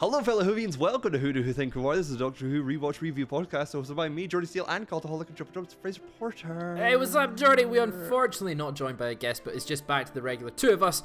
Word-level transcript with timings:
Hello, 0.00 0.22
fellow 0.22 0.42
Whovians. 0.42 0.78
Welcome 0.78 1.12
to 1.12 1.18
Who 1.18 1.30
Do 1.30 1.42
Who 1.42 1.52
Think 1.52 1.74
Who 1.74 1.86
Are. 1.86 1.94
This 1.94 2.08
is 2.08 2.16
Doctor 2.16 2.46
Who 2.46 2.64
rewatch 2.64 3.02
review 3.02 3.26
podcast 3.26 3.74
hosted 3.74 3.96
by 3.96 4.08
me, 4.08 4.26
Jordi 4.26 4.48
Steel, 4.48 4.64
and 4.66 4.88
Cultaholic 4.88 5.28
and 5.28 5.36
TripleJump's 5.36 5.74
Fraser 5.74 6.00
Porter. 6.18 6.74
Hey, 6.74 6.96
what's 6.96 7.14
up, 7.14 7.36
Jordi? 7.36 7.68
We're 7.68 7.82
unfortunately 7.82 8.54
not 8.54 8.74
joined 8.74 8.96
by 8.96 9.08
a 9.08 9.14
guest, 9.14 9.42
but 9.44 9.54
it's 9.54 9.66
just 9.66 9.86
back 9.86 10.06
to 10.06 10.14
the 10.14 10.22
regular 10.22 10.52
two 10.52 10.70
of 10.70 10.82
us 10.82 11.02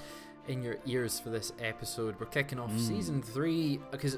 in 0.48 0.64
your 0.64 0.78
ears 0.86 1.20
for 1.20 1.30
this 1.30 1.52
episode. 1.60 2.18
We're 2.22 2.28
kicking 2.28 2.58
off 2.58 2.72
hmm. 2.72 2.78
season 2.78 3.22
three 3.22 3.82
uh, 3.84 3.92
because, 3.92 4.18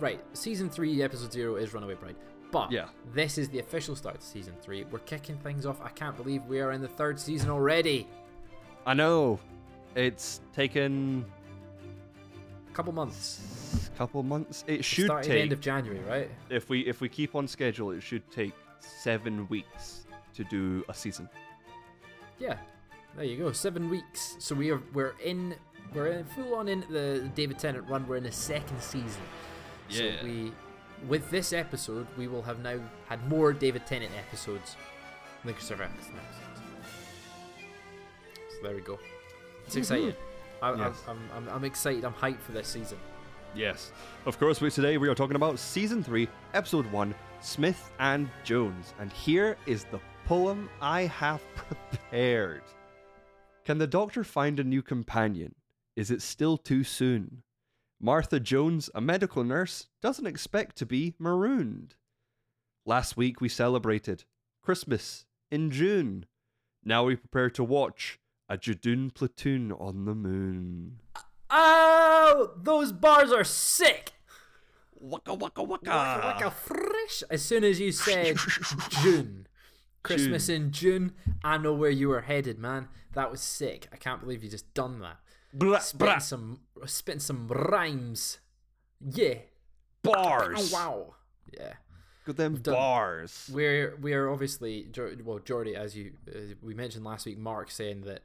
right, 0.00 0.18
season 0.32 0.70
three, 0.70 1.02
episode 1.02 1.30
zero 1.30 1.56
is 1.56 1.74
Runaway 1.74 1.92
Bride. 1.92 2.16
But 2.50 2.72
Yeah. 2.72 2.86
this 3.12 3.36
is 3.36 3.50
the 3.50 3.58
official 3.58 3.94
start 3.94 4.20
to 4.20 4.26
season 4.26 4.54
three. 4.62 4.84
We're 4.84 5.00
kicking 5.00 5.36
things 5.36 5.66
off. 5.66 5.82
I 5.82 5.90
can't 5.90 6.16
believe 6.16 6.46
we 6.46 6.60
are 6.60 6.72
in 6.72 6.80
the 6.80 6.88
third 6.88 7.20
season 7.20 7.50
already. 7.50 8.08
I 8.86 8.94
know 8.94 9.38
it's 9.94 10.40
taken 10.54 11.26
couple 12.74 12.92
months. 12.92 13.90
couple 13.96 14.22
months. 14.22 14.64
It 14.66 14.84
should 14.84 15.06
Started 15.06 15.28
take 15.28 15.42
end 15.42 15.52
of 15.52 15.60
January, 15.60 16.00
right? 16.00 16.30
if 16.50 16.68
we 16.68 16.80
if 16.80 17.00
we 17.00 17.08
keep 17.08 17.34
on 17.34 17.46
schedule. 17.46 17.92
It 17.92 18.02
should 18.02 18.28
take 18.30 18.52
seven 18.80 19.46
weeks 19.48 20.06
to 20.34 20.44
do 20.44 20.84
a 20.88 20.94
season. 20.94 21.28
Yeah, 22.38 22.56
there 23.16 23.24
you 23.24 23.36
go. 23.36 23.52
Seven 23.52 23.88
weeks. 23.88 24.36
So 24.38 24.54
we 24.54 24.70
are 24.70 24.82
we're 24.92 25.14
in 25.24 25.54
we're 25.94 26.08
in 26.08 26.24
full 26.24 26.54
on 26.54 26.68
into 26.68 26.92
the 26.92 27.30
David 27.34 27.58
Tennant 27.58 27.88
run. 27.88 28.06
We're 28.06 28.16
in 28.16 28.24
the 28.24 28.32
second 28.32 28.80
season. 28.80 29.22
Yeah. 29.88 30.20
So 30.20 30.24
we 30.24 30.52
with 31.08 31.30
this 31.30 31.52
episode 31.52 32.06
we 32.16 32.28
will 32.28 32.42
have 32.42 32.60
now 32.60 32.80
had 33.08 33.26
more 33.28 33.52
David 33.52 33.86
Tennant 33.86 34.12
episodes. 34.26 34.76
Than 35.44 35.52
episodes. 35.52 36.08
So 38.48 38.62
there 38.62 38.74
we 38.74 38.80
go. 38.80 38.98
It's 39.66 39.70
mm-hmm. 39.70 39.78
exciting. 39.78 40.14
I, 40.64 40.74
Yes. 40.76 41.02
I'm, 41.06 41.18
I'm, 41.34 41.48
I'm, 41.48 41.56
I'm 41.56 41.64
excited. 41.64 42.04
I'm 42.04 42.14
hyped 42.14 42.40
for 42.40 42.52
this 42.52 42.66
season. 42.66 42.98
Yes. 43.54 43.92
Of 44.24 44.38
course, 44.38 44.62
we, 44.62 44.70
today 44.70 44.96
we 44.96 45.08
are 45.08 45.14
talking 45.14 45.36
about 45.36 45.58
Season 45.58 46.02
3, 46.02 46.26
Episode 46.54 46.90
1, 46.90 47.14
Smith 47.40 47.92
and 47.98 48.30
Jones. 48.44 48.94
And 48.98 49.12
here 49.12 49.58
is 49.66 49.84
the 49.84 50.00
poem 50.24 50.70
I 50.80 51.02
have 51.02 51.42
prepared. 51.54 52.62
Can 53.66 53.76
the 53.76 53.86
doctor 53.86 54.24
find 54.24 54.58
a 54.58 54.64
new 54.64 54.80
companion? 54.80 55.54
Is 55.96 56.10
it 56.10 56.22
still 56.22 56.56
too 56.56 56.82
soon? 56.82 57.42
Martha 58.00 58.40
Jones, 58.40 58.88
a 58.94 59.02
medical 59.02 59.44
nurse, 59.44 59.88
doesn't 60.00 60.26
expect 60.26 60.76
to 60.76 60.86
be 60.86 61.14
marooned. 61.18 61.94
Last 62.86 63.18
week 63.18 63.40
we 63.40 63.48
celebrated 63.50 64.24
Christmas 64.62 65.26
in 65.50 65.70
June. 65.70 66.24
Now 66.82 67.04
we 67.04 67.16
prepare 67.16 67.50
to 67.50 67.62
watch 67.64 68.18
a 68.48 68.56
Judoon 68.56 69.12
platoon 69.14 69.72
on 69.72 70.04
the 70.04 70.14
moon. 70.14 71.00
Oh, 71.50 72.52
those 72.56 72.92
bars 72.92 73.32
are 73.32 73.44
sick. 73.44 74.12
Waka 74.92 75.34
waka 75.34 75.62
waka. 75.62 76.20
like 76.24 76.44
a 76.44 76.50
fresh. 76.50 77.22
As 77.30 77.42
soon 77.42 77.62
as 77.64 77.78
you 77.78 77.92
said 77.92 78.36
June, 78.88 79.46
Christmas 80.02 80.48
in 80.48 80.72
June, 80.72 81.12
I 81.42 81.58
know 81.58 81.74
where 81.74 81.90
you 81.90 82.08
were 82.08 82.22
headed, 82.22 82.58
man. 82.58 82.88
That 83.12 83.30
was 83.30 83.40
sick. 83.40 83.88
I 83.92 83.96
can't 83.96 84.20
believe 84.20 84.42
you 84.42 84.50
just 84.50 84.72
done 84.74 85.00
that. 85.00 85.18
Blah, 85.52 85.78
Spitting 85.78 86.06
blah. 86.06 86.18
some, 86.18 86.60
spitting 86.86 87.20
some 87.20 87.46
rhymes. 87.48 88.38
Yeah. 89.00 89.34
bars. 90.02 90.72
Oh 90.72 90.76
wow. 90.76 91.14
Yeah. 91.52 91.74
Good 92.24 92.36
them 92.36 92.56
done- 92.56 92.74
bars. 92.74 93.50
We're 93.52 93.96
we 94.00 94.14
are 94.14 94.30
obviously 94.30 94.86
well 95.24 95.38
Jordi, 95.40 95.74
as 95.74 95.96
you 95.96 96.12
uh, 96.28 96.54
we 96.62 96.74
mentioned 96.74 97.04
last 97.04 97.26
week. 97.26 97.38
Mark 97.38 97.70
saying 97.70 98.02
that 98.02 98.22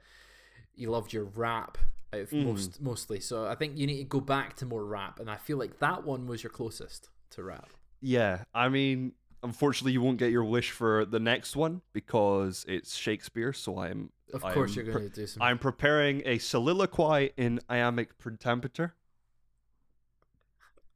you 0.75 0.89
loved 0.89 1.11
your 1.11 1.25
rap 1.25 1.77
of 2.13 2.31
most 2.31 2.81
mostly. 2.81 3.19
So 3.19 3.45
I 3.45 3.55
think 3.55 3.77
you 3.77 3.85
need 3.85 3.97
to 3.97 4.03
go 4.05 4.21
back 4.21 4.55
to 4.57 4.65
more 4.65 4.85
rap, 4.85 5.19
and 5.19 5.29
I 5.29 5.35
feel 5.35 5.57
like 5.57 5.79
that 5.79 6.05
one 6.05 6.27
was 6.27 6.43
your 6.43 6.49
closest 6.49 7.09
to 7.31 7.43
rap. 7.43 7.69
Yeah, 8.01 8.45
I 8.55 8.69
mean, 8.69 9.11
unfortunately, 9.43 9.91
you 9.91 10.01
won't 10.01 10.17
get 10.17 10.31
your 10.31 10.45
wish 10.45 10.71
for 10.71 11.03
the 11.03 11.19
next 11.19 11.57
one 11.57 11.81
because 11.91 12.65
it's 12.67 12.95
Shakespeare. 12.95 13.51
So 13.53 13.79
I'm. 13.79 14.11
Of 14.33 14.45
I'm 14.45 14.53
course, 14.53 14.75
you're 14.75 14.85
going 14.85 15.09
to 15.09 15.13
do 15.13 15.27
some. 15.27 15.41
I'm 15.41 15.57
preparing 15.59 16.21
a 16.25 16.37
soliloquy 16.37 17.31
in 17.35 17.59
iambic 17.67 18.17
pentameter. 18.19 18.93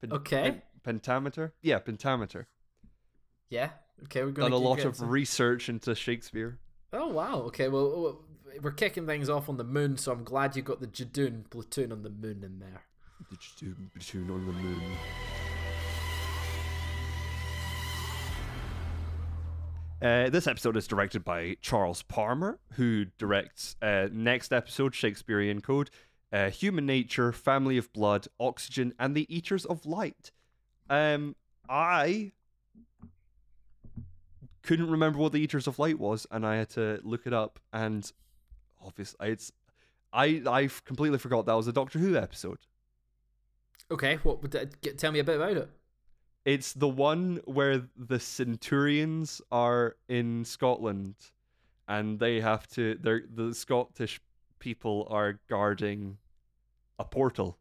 Pen- 0.02 0.13
Okay. 0.13 0.42
pen- 0.44 0.62
pentameter. 0.84 1.53
Yeah, 1.62 1.80
pentameter. 1.80 2.47
Yeah. 3.53 3.69
Okay, 4.06 4.24
we're 4.24 4.31
going 4.31 4.50
Done 4.50 4.59
to 4.59 4.66
a 4.66 4.68
lot 4.68 4.84
of 4.84 5.00
research 5.00 5.69
into 5.69 5.94
Shakespeare. 5.94 6.58
Oh 6.91 7.09
wow. 7.09 7.41
Okay. 7.41 7.68
Well, 7.68 8.02
well, 8.02 8.22
we're 8.64 8.72
kicking 8.72 9.06
things 9.06 9.30
off 9.30 9.47
on 9.47 9.58
the 9.58 9.64
moon, 9.64 9.96
so 9.97 10.12
I'm 10.12 10.24
glad 10.24 10.56
you 10.56 10.64
got 10.64 10.81
the 10.81 10.88
Judoon 10.88 11.47
platoon 11.52 11.92
on 11.92 12.02
the 12.02 12.09
moon 12.09 12.44
in 12.44 12.58
there. 12.58 12.81
Did 13.30 13.40
you 13.62 13.68
do 13.68 13.75
platoon 13.94 14.31
on 14.31 14.47
the 14.47 14.53
moon? 14.53 14.81
Uh, 20.02 20.30
this 20.31 20.47
episode 20.47 20.75
is 20.75 20.88
directed 20.88 21.24
by 21.24 21.56
Charles 21.62 22.02
Palmer, 22.02 22.58
who 22.72 23.06
directs 23.19 23.75
uh, 23.84 24.08
next 24.12 24.52
episode, 24.52 24.96
Shakespearean 24.96 25.62
Code, 25.62 25.92
uh, 26.31 26.50
Human 26.50 26.88
Nature, 26.88 27.31
Family 27.31 27.78
of 27.78 27.94
Blood, 27.94 28.28
Oxygen, 28.40 28.96
and 28.97 29.16
The 29.16 29.28
Eaters 29.34 29.63
of 29.63 29.86
Light. 29.86 30.31
Um, 30.90 31.36
I 31.69 32.31
couldn't 34.63 34.90
remember 34.90 35.19
what 35.19 35.31
The 35.31 35.40
Eaters 35.40 35.68
of 35.68 35.78
Light 35.78 36.00
was, 36.00 36.25
and 36.31 36.46
I 36.46 36.56
had 36.56 36.69
to 36.72 37.00
look 37.03 37.28
it 37.28 37.34
up. 37.34 37.59
And 37.72 38.09
obviously, 38.84 39.29
it's 39.29 39.51
I 40.12 40.41
I 40.46 40.69
completely 40.85 41.19
forgot 41.19 41.46
that 41.46 41.53
was 41.53 41.68
a 41.68 41.74
Doctor 41.74 42.00
Who 42.00 42.16
episode. 42.16 42.59
Okay. 43.91 44.16
What 44.24 44.41
would 44.41 44.51
that, 44.51 44.81
get, 44.81 44.97
tell 44.97 45.12
me 45.12 45.19
a 45.19 45.24
bit 45.24 45.35
about 45.35 45.57
it? 45.57 45.69
It's 46.46 46.74
the 46.74 46.88
one 46.88 47.40
where 47.46 47.84
the 47.96 48.19
Centurions 48.19 49.41
are 49.51 49.96
in 50.09 50.44
Scotland, 50.46 51.16
and 51.88 52.19
they 52.19 52.41
have 52.41 52.68
to. 52.69 52.97
They're 53.00 53.24
the 53.34 53.53
Scottish 53.53 54.19
people 54.59 55.07
are 55.09 55.40
guarding 55.50 56.18
a 57.00 57.06
portal. 57.06 57.57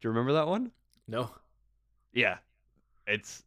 Do 0.00 0.08
you 0.08 0.10
remember 0.10 0.34
that 0.34 0.46
one? 0.46 0.70
No. 1.08 1.30
Yeah, 2.12 2.38
it's 3.06 3.42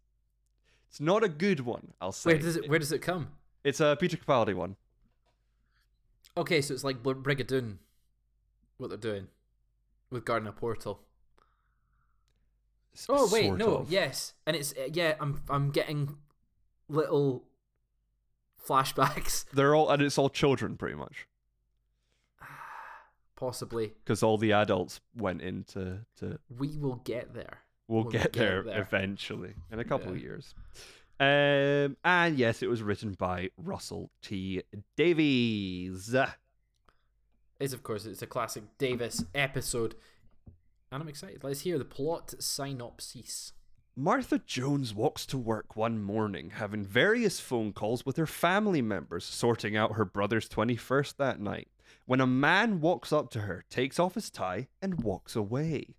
it's 0.89 0.99
not 0.99 1.23
a 1.23 1.29
good 1.29 1.61
one. 1.61 1.93
I'll 2.01 2.11
say. 2.11 2.31
Where 2.31 2.39
does 2.39 2.55
it 2.55 2.69
Where 2.69 2.79
does 2.79 2.91
it 2.91 2.99
come? 3.01 3.29
It's 3.63 3.79
a 3.79 3.97
Peter 3.99 4.17
Capaldi 4.17 4.53
one. 4.55 4.75
Okay, 6.35 6.61
so 6.61 6.73
it's 6.73 6.83
like 6.83 7.01
Br- 7.03 7.13
Brigadoon. 7.13 7.77
What 8.77 8.89
they're 8.89 8.97
doing 8.97 9.27
with 10.11 10.23
guarding 10.25 10.47
a 10.47 10.51
portal. 10.51 11.01
S- 12.95 13.07
Oh 13.09 13.27
wait, 13.31 13.51
no. 13.53 13.77
of. 13.77 13.91
Yes, 13.91 14.33
and 14.45 14.55
it's 14.55 14.71
uh, 14.73 14.87
yeah. 14.93 15.15
I'm 15.19 15.41
I'm 15.49 15.71
getting 15.71 16.17
little 16.87 17.43
flashbacks. 18.67 19.45
They're 19.53 19.73
all 19.75 19.89
and 19.89 20.01
it's 20.01 20.17
all 20.17 20.29
children 20.29 20.77
pretty 20.77 20.95
much 20.95 21.27
Possibly. 23.35 23.93
because 24.03 24.23
all 24.23 24.37
the 24.37 24.51
adults 24.51 24.99
went 25.15 25.41
into 25.41 25.99
to 26.19 26.39
We 26.55 26.77
will 26.77 26.97
get 26.97 27.33
there. 27.33 27.59
We'll 27.87 28.03
We'll 28.03 28.11
get, 28.11 28.23
get 28.23 28.33
there, 28.33 28.63
there. 28.63 28.81
eventually 28.81 29.53
in 29.71 29.79
a 29.79 29.83
couple 29.85 30.11
of 30.11 30.19
years. 30.21 30.53
Um, 31.19 31.97
and 32.03 32.37
yes, 32.37 32.61
it 32.61 32.69
was 32.69 32.83
written 32.83 33.13
by 33.13 33.49
Russell 33.57 34.11
T. 34.21 34.61
Davies. 34.95 36.15
is 37.59 37.73
of 37.73 37.83
course 37.83 38.05
it's 38.05 38.21
a 38.21 38.27
classic 38.27 38.63
Davies 38.77 39.23
episode, 39.33 39.95
and 40.91 41.01
I'm 41.01 41.07
excited. 41.09 41.43
Let's 41.43 41.61
hear 41.61 41.77
the 41.79 41.85
plot 41.85 42.35
synopsis. 42.39 43.53
Martha 43.95 44.39
Jones 44.45 44.93
walks 44.93 45.25
to 45.25 45.39
work 45.39 45.75
one 45.75 46.03
morning, 46.03 46.51
having 46.51 46.85
various 46.85 47.39
phone 47.39 47.73
calls 47.73 48.05
with 48.05 48.15
her 48.17 48.27
family 48.27 48.81
members, 48.83 49.25
sorting 49.25 49.75
out 49.75 49.93
her 49.93 50.05
brother's 50.05 50.47
21st 50.47 51.15
that 51.17 51.39
night, 51.39 51.67
when 52.05 52.21
a 52.21 52.27
man 52.27 52.79
walks 52.79 53.11
up 53.11 53.31
to 53.31 53.41
her, 53.41 53.65
takes 53.71 53.97
off 53.97 54.13
his 54.13 54.29
tie, 54.29 54.67
and 54.83 55.01
walks 55.03 55.35
away. 55.35 55.95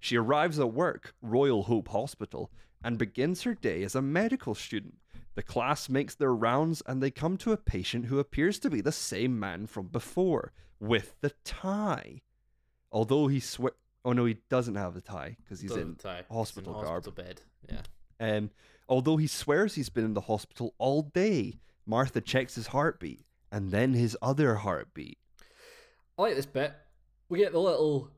She 0.00 0.16
arrives 0.16 0.58
at 0.58 0.72
work, 0.72 1.14
Royal 1.22 1.64
Hope 1.64 1.88
Hospital, 1.88 2.50
and 2.82 2.98
begins 2.98 3.42
her 3.42 3.54
day 3.54 3.82
as 3.82 3.94
a 3.94 4.02
medical 4.02 4.54
student. 4.54 4.98
The 5.34 5.42
class 5.42 5.88
makes 5.88 6.14
their 6.14 6.34
rounds 6.34 6.82
and 6.86 7.02
they 7.02 7.10
come 7.10 7.36
to 7.38 7.52
a 7.52 7.56
patient 7.56 8.06
who 8.06 8.18
appears 8.18 8.58
to 8.60 8.70
be 8.70 8.80
the 8.80 8.92
same 8.92 9.38
man 9.38 9.66
from 9.66 9.86
before, 9.86 10.52
with 10.80 11.14
the 11.20 11.30
tie. 11.44 12.22
Although 12.90 13.28
he 13.28 13.38
swear, 13.38 13.72
oh 14.04 14.12
no, 14.12 14.24
he 14.24 14.38
doesn't 14.48 14.74
have 14.74 14.94
the 14.94 15.00
tie 15.00 15.36
because 15.44 15.60
he's 15.60 15.70
in 15.70 15.76
Doesn't 15.76 15.98
tie. 16.00 16.18
It's 16.20 16.30
in 16.30 16.36
hospital 16.36 16.72
garb. 16.72 16.86
hospital 16.86 17.12
bed. 17.12 17.42
Yeah. 17.70 17.82
Um, 18.36 18.50
although 18.88 19.18
he 19.18 19.26
swears 19.26 19.74
he's 19.74 19.88
been 19.90 20.04
in 20.04 20.14
the 20.14 20.22
hospital 20.22 20.74
all 20.78 21.02
day, 21.02 21.60
Martha 21.86 22.20
checks 22.20 22.54
his 22.54 22.68
heartbeat 22.68 23.24
and 23.52 23.70
then 23.70 23.94
his 23.94 24.16
other 24.22 24.56
heartbeat. 24.56 25.18
I 26.18 26.22
like 26.22 26.34
this 26.34 26.46
bit. 26.46 26.72
We 27.28 27.38
get 27.38 27.52
the 27.52 27.60
little 27.60 28.10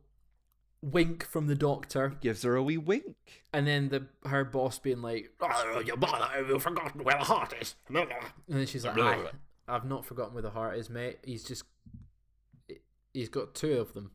wink 0.83 1.25
from 1.25 1.47
the 1.47 1.55
doctor, 1.55 2.17
Gives 2.21 2.43
her 2.43 2.57
a 2.57 2.63
wee 2.63 2.77
wink. 2.77 3.17
and 3.53 3.67
then 3.67 3.89
the 3.89 4.07
her 4.29 4.45
boss 4.45 4.79
being 4.79 5.01
like, 5.01 5.31
"Oh, 5.41 5.83
you 5.85 5.97
bother, 5.97 6.45
you've 6.47 6.63
forgotten 6.63 7.05
where 7.05 7.17
the 7.19 7.25
heart 7.25 7.55
is." 7.61 7.77
And 7.89 8.07
then 8.49 8.67
she's 8.67 8.85
like, 8.85 8.99
"Aye, 8.99 9.31
"I've 9.69 9.85
not 9.85 10.05
forgotten 10.05 10.35
where 10.35 10.43
the 10.43 10.51
heart 10.51 10.77
is, 10.77 10.91
mate. 10.91 11.19
He's 11.25 11.45
just, 11.45 11.65
he's 13.15 13.29
got 13.29 13.55
two 13.55 13.75
of 13.81 13.95
them." 13.95 14.13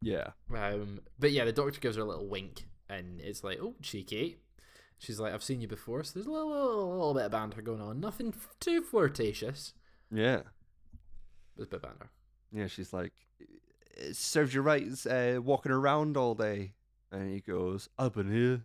Yeah. 0.00 0.30
Um, 0.54 1.00
but 1.18 1.32
yeah, 1.32 1.44
the 1.44 1.52
doctor 1.52 1.80
gives 1.80 1.96
her 1.96 2.02
a 2.02 2.06
little 2.06 2.28
wink, 2.28 2.64
and 2.88 3.20
it's 3.20 3.42
like, 3.42 3.58
oh, 3.60 3.74
cheeky. 3.82 4.36
She's 4.98 5.18
like, 5.18 5.32
I've 5.34 5.42
seen 5.42 5.60
you 5.60 5.66
before, 5.68 6.02
so 6.04 6.12
there's 6.14 6.26
a 6.26 6.30
little, 6.30 6.50
little, 6.50 6.90
little 6.92 7.14
bit 7.14 7.24
of 7.24 7.32
banter 7.32 7.62
going 7.62 7.80
on. 7.80 8.00
Nothing 8.00 8.32
too 8.60 8.80
flirtatious. 8.82 9.72
Yeah. 10.10 10.42
There's 11.56 11.66
a 11.66 11.70
bit 11.70 11.76
of 11.76 11.82
banter. 11.82 12.10
Yeah, 12.52 12.68
she's 12.68 12.92
like, 12.92 13.12
serves 14.12 14.54
you 14.54 14.62
right 14.62 14.86
uh, 15.06 15.40
walking 15.42 15.72
around 15.72 16.16
all 16.16 16.34
day. 16.34 16.72
And 17.12 17.32
he 17.32 17.40
goes, 17.40 17.88
I've 17.98 18.14
been 18.14 18.32
here. 18.32 18.62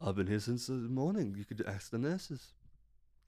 I've 0.00 0.16
been 0.16 0.26
here 0.26 0.40
since 0.40 0.66
the 0.66 0.74
morning. 0.74 1.34
You 1.38 1.44
could 1.44 1.64
ask 1.66 1.90
the 1.90 1.98
nurses. 1.98 2.52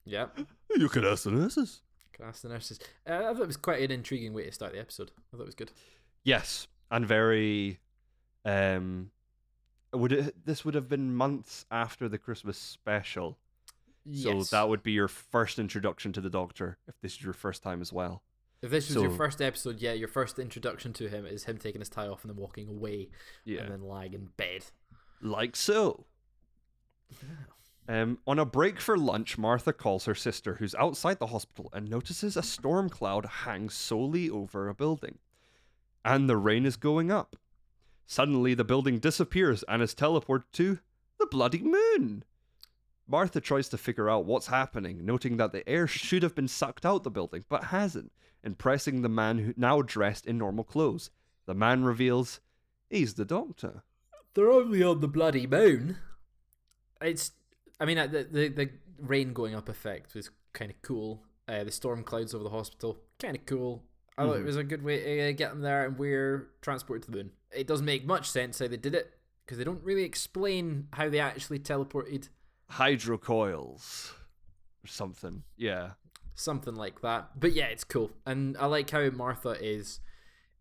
Yeah. 0.04 0.26
You 0.76 0.88
could 0.90 1.04
ask 1.06 1.24
the 1.24 1.30
nurses. 1.30 1.80
Can 2.12 2.26
ask 2.26 2.42
the 2.42 2.50
nurses. 2.50 2.78
Uh, 3.08 3.14
I 3.14 3.32
thought 3.32 3.40
it 3.40 3.46
was 3.46 3.56
quite 3.56 3.80
an 3.80 3.90
intriguing 3.90 4.34
way 4.34 4.44
to 4.44 4.52
start 4.52 4.72
the 4.74 4.78
episode. 4.80 5.10
I 5.32 5.36
thought 5.36 5.42
it 5.42 5.46
was 5.46 5.54
good. 5.54 5.72
Yes, 6.24 6.68
and 6.90 7.06
very. 7.06 7.78
Um, 8.44 9.10
would 9.94 10.12
it? 10.12 10.44
This 10.44 10.64
would 10.64 10.74
have 10.74 10.88
been 10.88 11.14
months 11.14 11.64
after 11.70 12.06
the 12.08 12.18
Christmas 12.18 12.58
special, 12.58 13.38
so 14.12 14.34
Yes. 14.36 14.50
that 14.50 14.68
would 14.68 14.82
be 14.82 14.92
your 14.92 15.08
first 15.08 15.58
introduction 15.58 16.12
to 16.12 16.20
the 16.20 16.30
Doctor. 16.30 16.76
If 16.86 16.94
this 17.00 17.14
is 17.14 17.22
your 17.22 17.32
first 17.32 17.62
time 17.62 17.80
as 17.80 17.92
well. 17.92 18.22
If 18.62 18.70
this 18.70 18.88
was 18.88 19.02
your 19.02 19.10
first 19.12 19.40
episode, 19.40 19.80
yeah, 19.80 19.92
your 19.92 20.08
first 20.08 20.38
introduction 20.38 20.92
to 20.94 21.08
him 21.08 21.26
is 21.26 21.44
him 21.44 21.58
taking 21.58 21.80
his 21.80 21.88
tie 21.88 22.06
off 22.08 22.22
and 22.24 22.30
then 22.30 22.36
walking 22.40 22.68
away 22.68 23.08
Yeah, 23.44 23.60
and 23.62 23.72
then 23.72 23.82
lying 23.82 24.14
in 24.14 24.28
bed. 24.36 24.64
like 25.20 25.56
so. 25.56 26.06
Um, 27.88 28.18
on 28.26 28.38
a 28.38 28.44
break 28.44 28.80
for 28.80 28.98
lunch, 28.98 29.38
Martha 29.38 29.72
calls 29.72 30.04
her 30.04 30.14
sister, 30.14 30.54
who's 30.56 30.74
outside 30.74 31.18
the 31.18 31.28
hospital, 31.28 31.70
and 31.72 31.88
notices 31.88 32.36
a 32.36 32.42
storm 32.42 32.90
cloud 32.90 33.24
hangs 33.24 33.72
solely 33.74 34.28
over 34.28 34.68
a 34.68 34.74
building. 34.74 35.18
And 36.04 36.28
the 36.28 36.36
rain 36.36 36.66
is 36.66 36.76
going 36.76 37.10
up. 37.10 37.36
Suddenly, 38.06 38.54
the 38.54 38.64
building 38.64 38.98
disappears 38.98 39.64
and 39.68 39.82
is 39.82 39.94
teleported 39.94 40.44
to 40.54 40.78
the 41.18 41.26
bloody 41.26 41.62
moon. 41.62 42.24
Martha 43.08 43.40
tries 43.40 43.68
to 43.70 43.78
figure 43.78 44.10
out 44.10 44.26
what's 44.26 44.48
happening, 44.48 45.04
noting 45.04 45.38
that 45.38 45.52
the 45.52 45.66
air 45.68 45.86
should 45.86 46.22
have 46.22 46.34
been 46.34 46.48
sucked 46.48 46.84
out 46.84 47.02
the 47.04 47.10
building, 47.10 47.44
but 47.48 47.64
hasn't, 47.64 48.12
impressing 48.44 49.00
the 49.02 49.08
man 49.08 49.38
who 49.38 49.54
now 49.56 49.80
dressed 49.82 50.26
in 50.26 50.36
normal 50.38 50.64
clothes. 50.64 51.10
The 51.46 51.54
man 51.54 51.84
reveals 51.84 52.40
he's 52.90 53.14
the 53.14 53.24
doctor. 53.24 53.82
They're 54.34 54.50
only 54.50 54.82
on 54.82 55.00
the 55.00 55.08
bloody 55.08 55.46
moon. 55.46 55.96
It's, 57.00 57.32
I 57.80 57.84
mean, 57.86 57.98
uh, 57.98 58.06
the 58.06 58.24
the, 58.24 58.48
the 58.48 58.70
rain 59.00 59.32
going 59.32 59.54
up 59.54 59.68
effect 59.68 60.14
was 60.14 60.30
kind 60.52 60.70
of 60.70 60.80
cool. 60.82 61.22
Uh, 61.48 61.64
the 61.64 61.70
storm 61.72 62.04
clouds 62.04 62.34
over 62.34 62.44
the 62.44 62.50
hospital, 62.50 62.98
kind 63.18 63.36
of 63.36 63.46
cool. 63.46 63.82
I 64.18 64.24
thought 64.26 64.36
it 64.36 64.42
Mhm. 64.42 64.46
was 64.46 64.56
a 64.56 64.64
good 64.64 64.82
way 64.82 64.98
to 65.02 65.28
uh, 65.30 65.32
get 65.32 65.50
them 65.50 65.60
there, 65.62 65.86
and 65.86 65.96
we're 65.98 66.50
transported 66.60 67.04
to 67.04 67.10
the 67.10 67.16
moon. 67.16 67.30
It 67.56 67.66
doesn't 67.66 67.86
make 67.86 68.04
much 68.04 68.28
sense 68.28 68.58
how 68.58 68.66
they 68.68 68.76
did 68.76 68.94
it 68.94 69.14
because 69.44 69.56
they 69.58 69.64
don't 69.64 69.82
really 69.82 70.02
explain 70.02 70.88
how 70.92 71.08
they 71.08 71.20
actually 71.20 71.60
teleported. 71.60 72.28
Hydrocoils 72.72 74.12
or 74.84 74.86
something. 74.86 75.42
Yeah. 75.56 75.90
something 76.34 76.74
like 76.74 77.00
that. 77.02 77.30
But 77.38 77.52
yeah, 77.52 77.66
it's 77.66 77.84
cool, 77.84 78.10
and 78.26 78.56
I 78.58 78.66
like 78.66 78.90
how 78.90 79.10
Martha 79.10 79.50
is 79.60 80.00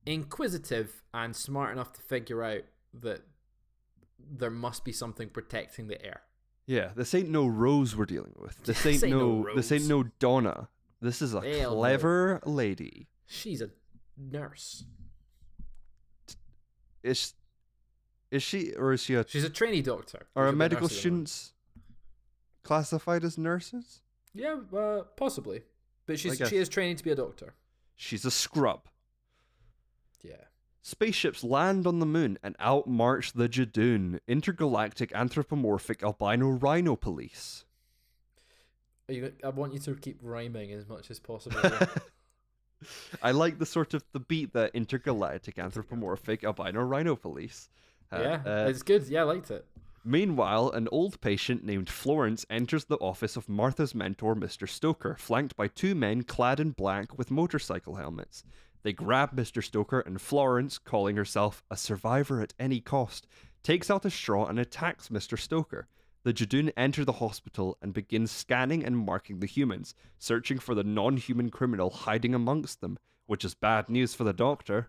inquisitive 0.06 1.04
and 1.14 1.36
smart 1.36 1.72
enough 1.74 1.94
to 1.94 2.02
figure 2.02 2.44
out 2.44 2.62
that 2.94 3.22
there 4.20 4.50
must 4.50 4.84
be 4.86 4.92
something 4.92 5.30
protecting 5.30 5.88
the 5.88 6.04
air. 6.04 6.22
Yeah. 6.66 6.90
This 6.96 7.14
ain't 7.14 7.30
no 7.30 7.46
Rose 7.48 7.96
we're 7.96 8.06
dealing 8.06 8.34
with. 8.38 8.62
This 8.64 8.86
ain't, 8.86 9.02
This 9.02 9.04
ain't 9.04 9.12
no 9.18 9.42
no, 9.44 9.56
this 9.56 9.72
ain't 9.72 9.88
no 9.88 10.04
Donna. 10.20 10.70
This 11.02 11.22
is 11.22 11.34
a 11.34 11.42
Hell 11.42 11.72
no. 11.72 11.78
clever 11.78 12.42
lady. 12.46 13.08
She's 13.26 13.62
a 13.62 13.70
nurse. 14.18 14.84
Is 17.04 17.34
is 18.32 18.44
she 18.44 18.74
or 18.74 18.92
is 18.94 19.02
she 19.04 19.14
a 19.14 19.26
She's 19.28 19.44
a 19.46 19.50
trainee 19.50 19.82
doctor. 19.82 20.28
are 20.36 20.52
medical 20.52 20.90
students 20.90 21.54
classified 22.68 23.24
as 23.24 23.38
nurses? 23.38 24.02
Yeah, 24.34 24.58
uh, 24.76 25.04
possibly. 25.16 25.62
But 26.06 26.20
she's 26.20 26.38
she 26.38 26.58
is 26.58 26.70
training 26.70 26.98
to 26.98 27.04
be 27.04 27.12
a 27.12 27.16
doctor. 27.16 27.54
She's 27.96 28.26
a 28.26 28.32
scrub. 28.32 28.88
Yeah. 30.22 30.44
Spaceships 30.82 31.44
land 31.44 31.88
on 31.88 32.00
the 32.00 32.06
moon 32.06 32.38
and 32.44 32.56
out 32.60 32.88
march 32.88 33.34
the 33.34 33.50
Judoon, 33.50 34.20
intergalactic 34.28 35.12
anthropomorphic 35.14 36.04
albino 36.04 36.50
rhino 36.50 36.96
police. 36.96 37.66
Are 39.10 39.14
you, 39.14 39.34
I 39.44 39.50
want 39.50 39.74
you 39.74 39.80
to 39.80 39.96
keep 39.96 40.20
rhyming 40.22 40.72
as 40.72 40.88
much 40.88 41.10
as 41.10 41.20
possible. 41.20 41.60
yeah. 41.64 41.88
I 43.24 43.32
like 43.32 43.58
the 43.58 43.66
sort 43.66 43.94
of 43.94 44.04
the 44.12 44.20
beat 44.20 44.54
that 44.54 44.72
intergalactic 44.76 45.58
anthropomorphic 45.58 46.44
albino 46.44 46.82
rhino 46.82 47.16
police. 47.16 47.70
had. 48.12 48.22
yeah, 48.22 48.42
Uh, 48.46 48.68
it's 48.70 48.84
good. 48.84 49.08
Yeah, 49.08 49.22
I 49.22 49.24
liked 49.24 49.52
it. 49.52 49.66
Meanwhile, 50.10 50.72
an 50.72 50.88
old 50.90 51.20
patient 51.20 51.66
named 51.66 51.90
Florence 51.90 52.46
enters 52.50 52.86
the 52.86 52.96
office 53.00 53.36
of 53.36 53.50
Martha's 53.50 53.94
mentor, 53.94 54.36
Mr. 54.36 54.66
Stoker, 54.66 55.18
flanked 55.20 55.58
by 55.58 55.68
two 55.68 55.96
men 55.96 56.24
clad 56.24 56.62
in 56.62 56.72
black 56.72 57.18
with 57.18 57.30
motorcycle 57.30 57.96
helmets. 57.96 58.46
They 58.84 58.94
grab 58.94 59.36
Mr. 59.36 59.62
Stoker, 59.62 60.00
and 60.00 60.22
Florence, 60.22 60.78
calling 60.78 61.18
herself 61.18 61.62
a 61.70 61.76
survivor 61.76 62.40
at 62.40 62.54
any 62.58 62.80
cost, 62.80 63.28
takes 63.64 63.92
out 63.92 64.06
a 64.06 64.10
straw 64.10 64.46
and 64.46 64.58
attacks 64.58 65.10
Mr. 65.10 65.38
Stoker. 65.38 65.90
The 66.24 66.32
Judoon 66.32 66.72
enter 66.78 67.04
the 67.04 67.12
hospital 67.12 67.78
and 67.82 67.94
begin 67.94 68.28
scanning 68.28 68.86
and 68.86 68.98
marking 68.98 69.42
the 69.42 69.46
humans, 69.46 69.94
searching 70.20 70.58
for 70.58 70.74
the 70.74 70.86
non 70.86 71.18
human 71.18 71.50
criminal 71.50 71.90
hiding 71.90 72.34
amongst 72.34 72.80
them, 72.80 72.98
which 73.26 73.44
is 73.44 73.56
bad 73.56 73.90
news 73.90 74.14
for 74.14 74.24
the 74.24 74.32
doctor. 74.32 74.88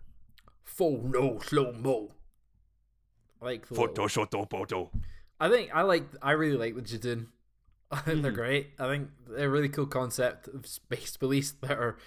Full 0.63 1.03
no 1.03 1.39
slow 1.39 1.73
mo. 1.73 2.11
I 3.41 3.45
like 3.45 3.67
the 3.67 3.73
little- 3.73 3.87
Photo, 3.87 4.07
I 5.39 5.49
think 5.49 5.73
I 5.73 5.81
like 5.83 6.03
I 6.21 6.31
really 6.33 6.57
like 6.57 6.75
the 6.75 6.81
Judoon. 6.81 7.27
I 7.91 8.01
think 8.01 8.21
they're 8.21 8.31
Mhm. 8.31 8.35
great. 8.35 8.71
I 8.77 8.87
think 8.87 9.09
they're 9.27 9.47
a 9.47 9.49
really 9.49 9.69
cool 9.69 9.87
concept 9.87 10.47
of 10.47 10.67
space 10.67 11.17
police 11.17 11.51
that 11.61 11.71
are 11.77 11.97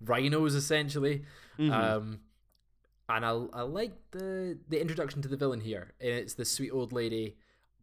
rhinos 0.00 0.54
essentially. 0.54 1.24
Mhm. 1.58 1.70
Um, 1.72 2.20
and 3.08 3.24
I 3.24 3.30
I 3.30 3.62
like 3.62 3.92
the 4.10 4.58
the 4.68 4.80
introduction 4.80 5.22
to 5.22 5.28
the 5.28 5.36
villain 5.36 5.60
here. 5.60 5.94
And 6.00 6.10
it's 6.10 6.34
the 6.34 6.44
sweet 6.44 6.70
old 6.70 6.92
lady. 6.92 7.38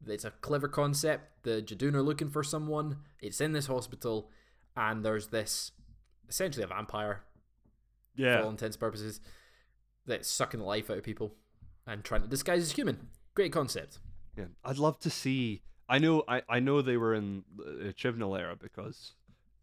It's 0.06 0.26
a 0.26 0.32
clever 0.32 0.68
concept. 0.68 1.44
The 1.44 1.62
Judoon 1.62 1.96
are 1.96 2.04
looking 2.04 2.30
for 2.30 2.44
someone. 2.44 2.98
It's 3.20 3.42
in 3.42 3.54
this 3.54 3.66
hospital, 3.68 4.30
and 4.76 5.04
there's 5.04 5.28
this 5.28 5.72
essentially 6.30 6.64
a 6.64 6.68
vampire 6.68 7.24
yeah, 8.16 8.38
for 8.38 8.44
all 8.44 8.50
intents 8.52 8.76
and 8.76 8.82
purposes 8.82 9.22
that's 10.06 10.28
sucking 10.28 10.60
the 10.60 10.66
life 10.66 10.90
out 10.92 10.98
of 10.98 11.04
people 11.04 11.36
and 11.88 12.04
trying 12.04 12.22
to 12.22 12.28
disguise 12.28 12.62
as 12.62 12.72
human. 12.74 13.08
Great 13.34 13.52
concept. 13.52 14.00
Yeah, 14.38 14.46
I'd 14.64 14.78
love 14.78 15.00
to 15.00 15.10
see. 15.10 15.62
I 15.90 15.98
know, 16.00 16.24
I, 16.28 16.42
I 16.50 16.60
know 16.60 16.82
they 16.82 16.98
were 16.98 17.14
in 17.16 17.44
the 17.56 17.94
Chibnall 17.94 18.38
era 18.38 18.56
because 18.56 19.14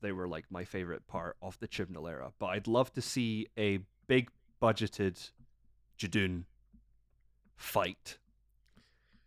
they 0.01 0.11
were 0.11 0.27
like 0.27 0.47
my 0.51 0.65
favorite 0.65 1.07
part 1.07 1.37
of 1.43 1.59
the 1.61 1.69
Chibnall 1.69 2.09
era. 2.11 2.33
But 2.39 2.47
I'd 2.47 2.67
love 2.67 2.93
to 2.95 3.03
see 3.03 3.49
a 3.59 3.81
big 4.07 4.31
budgeted 4.61 5.31
Judoon 5.99 6.45
fight. 7.57 8.19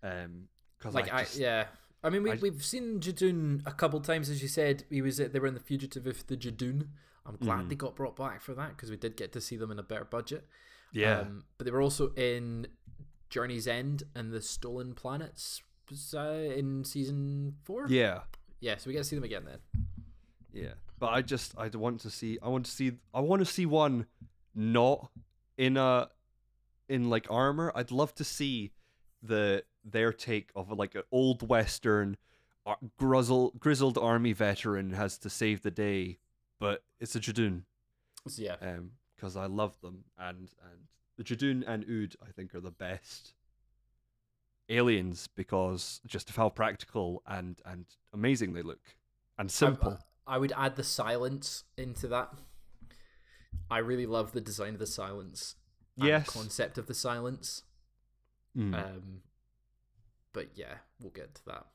Um, 0.03 0.47
because 0.77 0.93
like 0.93 1.11
I, 1.11 1.21
I, 1.21 1.25
yeah 1.35 1.65
i 2.03 2.09
mean 2.11 2.21
we, 2.21 2.31
I- 2.31 2.35
we've 2.35 2.63
seen 2.63 2.99
judoon 2.99 3.65
a 3.65 3.71
couple 3.71 3.99
times 3.99 4.29
as 4.29 4.43
you 4.43 4.47
said 4.47 4.83
he 4.91 5.01
was 5.01 5.17
they 5.17 5.39
were 5.39 5.47
in 5.47 5.55
the 5.55 5.59
fugitive 5.59 6.05
of 6.05 6.27
the 6.27 6.37
judoon 6.37 6.89
i'm 7.25 7.35
glad 7.37 7.61
Mhm. 7.61 7.69
they 7.69 7.75
got 7.75 7.95
brought 7.95 8.15
back 8.15 8.41
for 8.43 8.53
that 8.53 8.69
because 8.69 8.91
we 8.91 8.95
did 8.95 9.17
get 9.17 9.31
to 9.33 9.41
see 9.41 9.57
them 9.57 9.71
in 9.71 9.79
a 9.79 9.83
better 9.83 10.05
budget 10.05 10.45
yeah, 10.93 11.21
um, 11.21 11.43
but 11.57 11.65
they 11.65 11.71
were 11.71 11.81
also 11.81 12.13
in 12.13 12.67
journey's 13.29 13.67
end 13.67 14.03
and 14.15 14.31
the 14.31 14.41
stolen 14.41 14.93
planets 14.93 15.61
uh, 16.13 16.19
in 16.29 16.83
season 16.83 17.55
four 17.63 17.85
yeah, 17.89 18.21
yeah 18.59 18.75
so 18.77 18.87
we 18.87 18.93
get 18.93 18.99
to 18.99 19.03
see 19.05 19.15
them 19.15 19.23
again 19.23 19.45
then 19.45 19.59
yeah. 20.53 20.73
But 20.99 21.07
I 21.13 21.21
just 21.21 21.53
I 21.57 21.67
want 21.67 22.01
to 22.01 22.09
see. 22.09 22.39
I 22.41 22.47
want 22.49 22.65
to 22.65 22.71
see. 22.71 22.93
I 23.13 23.19
want 23.19 23.41
to 23.41 23.45
see 23.45 23.65
one 23.67 24.07
not 24.55 25.11
in 25.57 25.77
a 25.77 26.09
in 26.89 27.09
like 27.09 27.27
armor. 27.29 27.71
I'd 27.75 27.91
love 27.91 28.15
to 28.15 28.23
see 28.23 28.71
the 29.21 29.63
their 29.83 30.11
take 30.11 30.49
of 30.55 30.71
like 30.71 30.95
an 30.95 31.03
old 31.11 31.47
western 31.47 32.17
ar- 32.65 32.79
grizzle, 32.97 33.53
grizzled 33.59 33.97
army 33.97 34.33
veteran 34.33 34.91
has 34.93 35.17
to 35.19 35.29
save 35.29 35.61
the 35.61 35.71
day, 35.71 36.17
but 36.59 36.83
it's 36.99 37.15
a 37.15 37.19
Judoon. 37.19 37.63
so 38.27 38.41
yeah 38.41 38.55
Um, 38.61 38.91
because 39.15 39.37
I 39.37 39.45
love 39.45 39.79
them 39.81 40.05
and 40.17 40.49
and 40.71 40.87
the 41.17 41.23
Judoon 41.23 41.63
and 41.67 41.83
Ood 41.89 42.15
I 42.27 42.31
think 42.31 42.53
are 42.55 42.59
the 42.61 42.71
best 42.71 43.33
aliens 44.69 45.27
because 45.35 46.01
just 46.05 46.29
of 46.29 46.35
how 46.35 46.49
practical 46.49 47.23
and 47.25 47.59
and 47.65 47.85
amazing 48.13 48.53
they 48.53 48.61
look 48.61 48.95
and 49.37 49.49
simple. 49.49 49.97
I, 50.27 50.35
I 50.35 50.37
would 50.37 50.51
add 50.57 50.75
the 50.75 50.83
silence 50.83 51.63
into 51.77 52.07
that 52.09 52.33
i 53.71 53.77
really 53.77 54.05
love 54.05 54.33
the 54.33 54.41
design 54.41 54.73
of 54.73 54.79
the 54.79 54.85
silence 54.87 55.55
the 55.95 56.07
Yes. 56.07 56.29
concept 56.29 56.77
of 56.77 56.87
the 56.87 56.93
silence 56.93 57.63
Mm. 58.57 58.73
um 58.73 59.21
but 60.33 60.47
yeah 60.55 60.75
we'll 60.99 61.11
get 61.11 61.35
to 61.35 61.45
that 61.45 61.67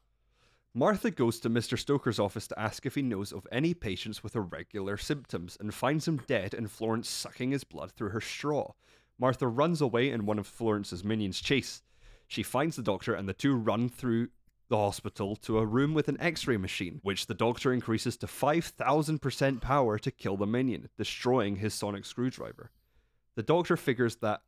Martha 0.74 1.10
goes 1.10 1.38
to 1.40 1.50
Mr. 1.50 1.78
Stoker's 1.78 2.18
office 2.18 2.46
to 2.48 2.58
ask 2.58 2.86
if 2.86 2.94
he 2.94 3.02
knows 3.02 3.30
of 3.30 3.46
any 3.52 3.74
patients 3.74 4.22
with 4.24 4.34
irregular 4.34 4.96
symptoms 4.96 5.56
and 5.60 5.72
finds 5.74 6.08
him 6.08 6.20
dead 6.26 6.54
and 6.54 6.70
Florence 6.70 7.10
sucking 7.10 7.50
his 7.50 7.62
blood 7.62 7.92
through 7.92 8.08
her 8.08 8.22
straw. 8.22 8.72
Martha 9.18 9.46
runs 9.46 9.80
away 9.80 10.10
in 10.10 10.26
one 10.26 10.38
of 10.38 10.46
Florence's 10.46 11.04
minions 11.04 11.40
chase. 11.40 11.82
She 12.26 12.42
finds 12.42 12.76
the 12.76 12.82
doctor, 12.82 13.14
and 13.14 13.28
the 13.28 13.34
two 13.34 13.54
run 13.54 13.88
through 13.88 14.28
the 14.68 14.76
hospital 14.78 15.36
to 15.36 15.58
a 15.58 15.66
room 15.66 15.92
with 15.92 16.08
an 16.08 16.18
x 16.18 16.46
ray 16.46 16.56
machine, 16.56 17.00
which 17.02 17.26
the 17.26 17.34
doctor 17.34 17.72
increases 17.72 18.16
to 18.16 18.26
5,000% 18.26 19.60
power 19.60 19.98
to 19.98 20.10
kill 20.10 20.36
the 20.38 20.46
minion, 20.46 20.88
destroying 20.96 21.56
his 21.56 21.74
sonic 21.74 22.06
screwdriver. 22.06 22.70
The 23.34 23.42
doctor 23.42 23.76
figures 23.76 24.16
that. 24.16 24.40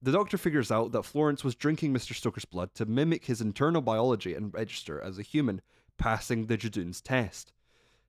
The 0.00 0.12
doctor 0.12 0.38
figures 0.38 0.70
out 0.70 0.92
that 0.92 1.04
Florence 1.04 1.42
was 1.42 1.56
drinking 1.56 1.92
Mr. 1.92 2.14
Stoker's 2.14 2.44
blood 2.44 2.72
to 2.74 2.86
mimic 2.86 3.24
his 3.24 3.40
internal 3.40 3.82
biology 3.82 4.34
and 4.34 4.54
register 4.54 5.00
as 5.00 5.18
a 5.18 5.22
human, 5.22 5.60
passing 5.96 6.46
the 6.46 6.56
Judoon's 6.56 7.00
test. 7.00 7.52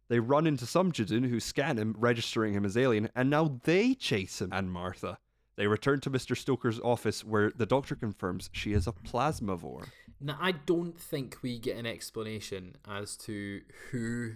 They 0.08 0.20
run 0.20 0.48
into 0.48 0.66
some 0.66 0.92
Judoon 0.92 1.30
who 1.30 1.39
scan 1.39 1.78
him, 1.78 1.96
registering 1.98 2.54
him 2.54 2.66
as 2.66 2.78
alien, 2.78 3.10
and 3.16 3.30
now 3.30 3.60
they 3.63 3.94
chase 3.94 4.42
him 4.42 4.50
and 4.51 4.72
Martha. 4.72 5.20
They 5.60 5.68
return 5.68 6.00
to 6.01 6.10
Mr. 6.10 6.38
Stoker's 6.38 6.80
office 6.80 7.22
where 7.25 7.51
the 7.51 7.66
doctor 7.66 7.94
confirms 7.94 8.50
she 8.54 8.72
is 8.72 8.88
a 8.88 8.94
plasmavore. 8.94 9.89
Now, 10.22 10.38
I 10.39 10.54
don't 10.54 10.98
think 10.98 11.36
we 11.42 11.60
get 11.60 11.75
an 11.75 11.86
explanation 11.86 12.78
as 12.88 13.18
to 13.18 13.60
who 13.92 14.36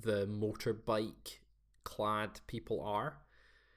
the 0.00 0.28
motorbike 0.28 1.38
clad 1.82 2.38
people 2.46 2.80
are, 2.80 3.16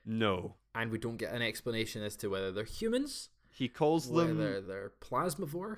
No. 0.05 0.53
and 0.75 0.91
we 0.91 0.99
don't 0.99 1.17
get 1.17 1.33
an 1.33 1.41
explanation 1.41 2.03
as 2.03 2.15
to 2.17 2.27
whether 2.27 2.51
they're 2.51 2.63
humans, 2.63 3.29
He 3.49 3.67
calls 3.67 4.05
them 4.11 4.37
whether 4.37 4.61
they're 4.61 4.91
plasmavore. 5.01 5.77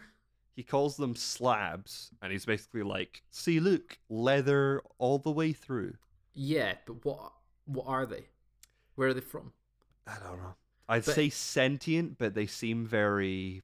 he 0.53 0.63
calls 0.63 0.97
them 0.97 1.15
slabs, 1.15 2.11
and 2.21 2.33
he's 2.33 2.43
basically 2.45 2.83
like, 2.83 3.23
see 3.31 3.61
look, 3.61 3.99
leather 4.09 4.81
all 4.97 5.17
the 5.17 5.31
way 5.31 5.53
through. 5.53 5.93
Yeah, 6.33 6.75
but 6.85 7.05
what 7.05 7.31
what 7.63 7.85
are 7.87 8.05
they? 8.05 8.25
Where 8.95 9.07
are 9.07 9.13
they 9.13 9.21
from? 9.21 9.53
I 10.05 10.15
don't 10.19 10.41
know. 10.43 10.55
I'd 10.89 11.05
But- 11.05 11.15
say 11.15 11.29
sentient, 11.29 12.17
but 12.17 12.33
they 12.33 12.45
seem 12.47 12.85
very 12.85 13.63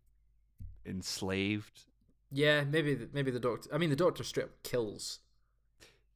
enslaved. 0.85 1.85
Yeah, 2.31 2.63
maybe 2.63 2.93
the, 2.95 3.09
maybe 3.13 3.31
the 3.31 3.39
doctor. 3.39 3.69
I 3.73 3.77
mean, 3.77 3.89
the 3.89 3.95
doctor 3.95 4.23
straight 4.23 4.45
up 4.45 4.63
kills 4.63 5.19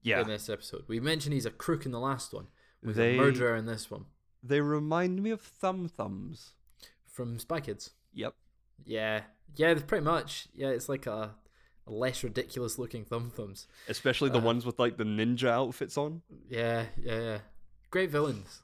Yeah. 0.02 0.22
in 0.22 0.28
this 0.28 0.50
episode. 0.50 0.84
We 0.88 1.00
mentioned 1.00 1.34
he's 1.34 1.46
a 1.46 1.52
crook 1.52 1.86
in 1.86 1.92
the 1.92 2.00
last 2.00 2.34
one. 2.34 2.48
With 2.82 2.96
They- 2.98 3.16
a 3.16 3.18
murderer 3.18 3.56
in 3.56 3.66
this 3.66 3.90
one 3.90 4.06
They 4.44 4.60
remind 4.60 5.24
me 5.24 5.30
of 5.32 5.42
thumb 5.42 5.88
thumbs. 5.88 6.54
from 7.06 7.38
Spy 7.40 7.62
Kids. 7.62 7.92
Yep. 8.14 8.36
Yeah, 8.86 9.24
yeah, 9.56 9.76
pretty 9.76 10.04
much. 10.04 10.48
Yeah, 10.56 10.70
it's 10.70 10.90
like 10.90 11.06
a, 11.06 11.36
a 11.86 11.92
less 11.92 12.24
ridiculous 12.24 12.80
looking 12.80 13.06
Thumb 13.06 13.30
Thumbs. 13.30 13.68
Especially 13.88 14.32
the 14.32 14.40
Uh, 14.40 14.42
ones 14.42 14.66
with 14.66 14.80
like 14.80 14.98
the 14.98 15.04
ninja 15.04 15.48
outfits 15.50 15.96
on. 15.96 16.24
Yeah, 16.50 16.88
yeah, 16.98 17.20
yeah. 17.20 17.40
Great 17.92 18.10
villains. 18.10 18.63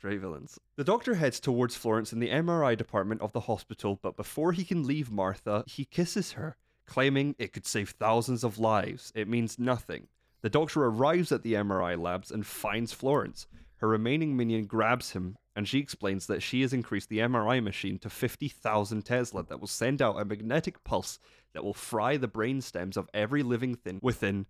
Great 0.00 0.20
villains. 0.20 0.58
The 0.76 0.84
doctor 0.84 1.14
heads 1.14 1.40
towards 1.40 1.74
Florence 1.74 2.12
in 2.12 2.20
the 2.20 2.28
MRI 2.28 2.76
department 2.76 3.22
of 3.22 3.32
the 3.32 3.40
hospital, 3.40 3.98
but 4.02 4.16
before 4.16 4.52
he 4.52 4.64
can 4.64 4.86
leave 4.86 5.10
Martha, 5.10 5.64
he 5.66 5.84
kisses 5.84 6.32
her, 6.32 6.56
claiming 6.84 7.34
it 7.38 7.52
could 7.52 7.66
save 7.66 7.90
thousands 7.90 8.44
of 8.44 8.58
lives. 8.58 9.10
It 9.14 9.26
means 9.26 9.58
nothing. 9.58 10.08
The 10.42 10.50
doctor 10.50 10.84
arrives 10.84 11.32
at 11.32 11.42
the 11.42 11.54
MRI 11.54 11.98
labs 11.98 12.30
and 12.30 12.46
finds 12.46 12.92
Florence. 12.92 13.46
Her 13.78 13.88
remaining 13.88 14.36
minion 14.36 14.66
grabs 14.66 15.12
him, 15.12 15.36
and 15.56 15.66
she 15.66 15.78
explains 15.78 16.26
that 16.26 16.42
she 16.42 16.60
has 16.60 16.72
increased 16.72 17.08
the 17.08 17.18
MRI 17.18 17.62
machine 17.62 17.98
to 18.00 18.10
50,000 18.10 19.02
Tesla 19.02 19.44
that 19.44 19.60
will 19.60 19.66
send 19.66 20.02
out 20.02 20.20
a 20.20 20.24
magnetic 20.24 20.84
pulse 20.84 21.18
that 21.52 21.64
will 21.64 21.74
fry 21.74 22.16
the 22.16 22.28
brain 22.28 22.60
stems 22.60 22.96
of 22.96 23.08
every 23.14 23.42
living 23.42 23.74
thing 23.74 23.98
within 24.02 24.46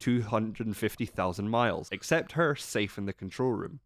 250,000 0.00 1.48
miles, 1.48 1.88
except 1.92 2.32
her 2.32 2.56
safe 2.56 2.96
in 2.96 3.06
the 3.06 3.12
control 3.12 3.52
room. 3.52 3.80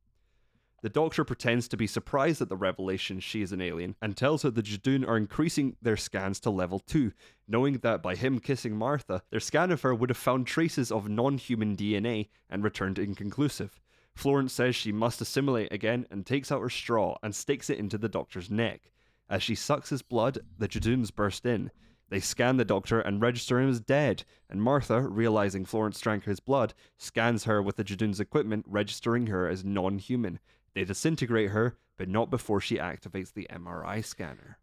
The 0.82 0.88
doctor 0.88 1.24
pretends 1.24 1.68
to 1.68 1.76
be 1.76 1.86
surprised 1.86 2.40
at 2.40 2.48
the 2.48 2.56
revelation 2.56 3.20
she 3.20 3.42
is 3.42 3.52
an 3.52 3.60
alien 3.60 3.96
and 4.00 4.16
tells 4.16 4.42
her 4.42 4.50
the 4.50 4.62
Judoon 4.62 5.06
are 5.06 5.18
increasing 5.18 5.76
their 5.82 5.98
scans 5.98 6.40
to 6.40 6.50
level 6.50 6.78
2, 6.78 7.12
knowing 7.46 7.74
that 7.78 8.02
by 8.02 8.14
him 8.14 8.38
kissing 8.38 8.76
Martha, 8.76 9.22
their 9.30 9.40
scan 9.40 9.70
of 9.72 9.82
her 9.82 9.94
would 9.94 10.08
have 10.08 10.16
found 10.16 10.46
traces 10.46 10.90
of 10.90 11.08
non 11.08 11.36
human 11.36 11.76
DNA 11.76 12.28
and 12.48 12.64
returned 12.64 12.98
inconclusive. 12.98 13.78
Florence 14.14 14.54
says 14.54 14.74
she 14.74 14.90
must 14.90 15.20
assimilate 15.20 15.70
again 15.70 16.06
and 16.10 16.24
takes 16.24 16.50
out 16.50 16.62
her 16.62 16.70
straw 16.70 17.18
and 17.22 17.34
sticks 17.34 17.68
it 17.68 17.78
into 17.78 17.98
the 17.98 18.08
doctor's 18.08 18.50
neck. 18.50 18.90
As 19.28 19.42
she 19.42 19.54
sucks 19.54 19.90
his 19.90 20.02
blood, 20.02 20.38
the 20.58 20.66
Judoons 20.66 21.14
burst 21.14 21.44
in. 21.44 21.70
They 22.08 22.20
scan 22.20 22.56
the 22.56 22.64
doctor 22.64 23.00
and 23.00 23.22
register 23.22 23.60
him 23.60 23.68
as 23.68 23.80
dead, 23.80 24.24
and 24.48 24.62
Martha, 24.62 25.00
realizing 25.02 25.64
Florence 25.64 26.00
drank 26.00 26.24
his 26.24 26.40
blood, 26.40 26.74
scans 26.96 27.44
her 27.44 27.62
with 27.62 27.76
the 27.76 27.84
Judoon's 27.84 28.18
equipment, 28.18 28.64
registering 28.66 29.28
her 29.28 29.46
as 29.46 29.64
non 29.64 29.98
human. 29.98 30.40
They 30.74 30.84
disintegrate 30.84 31.50
her, 31.50 31.76
but 31.98 32.08
not 32.08 32.30
before 32.30 32.60
she 32.60 32.76
activates 32.76 33.32
the 33.32 33.46
MRI 33.50 34.04
scanner. 34.04 34.58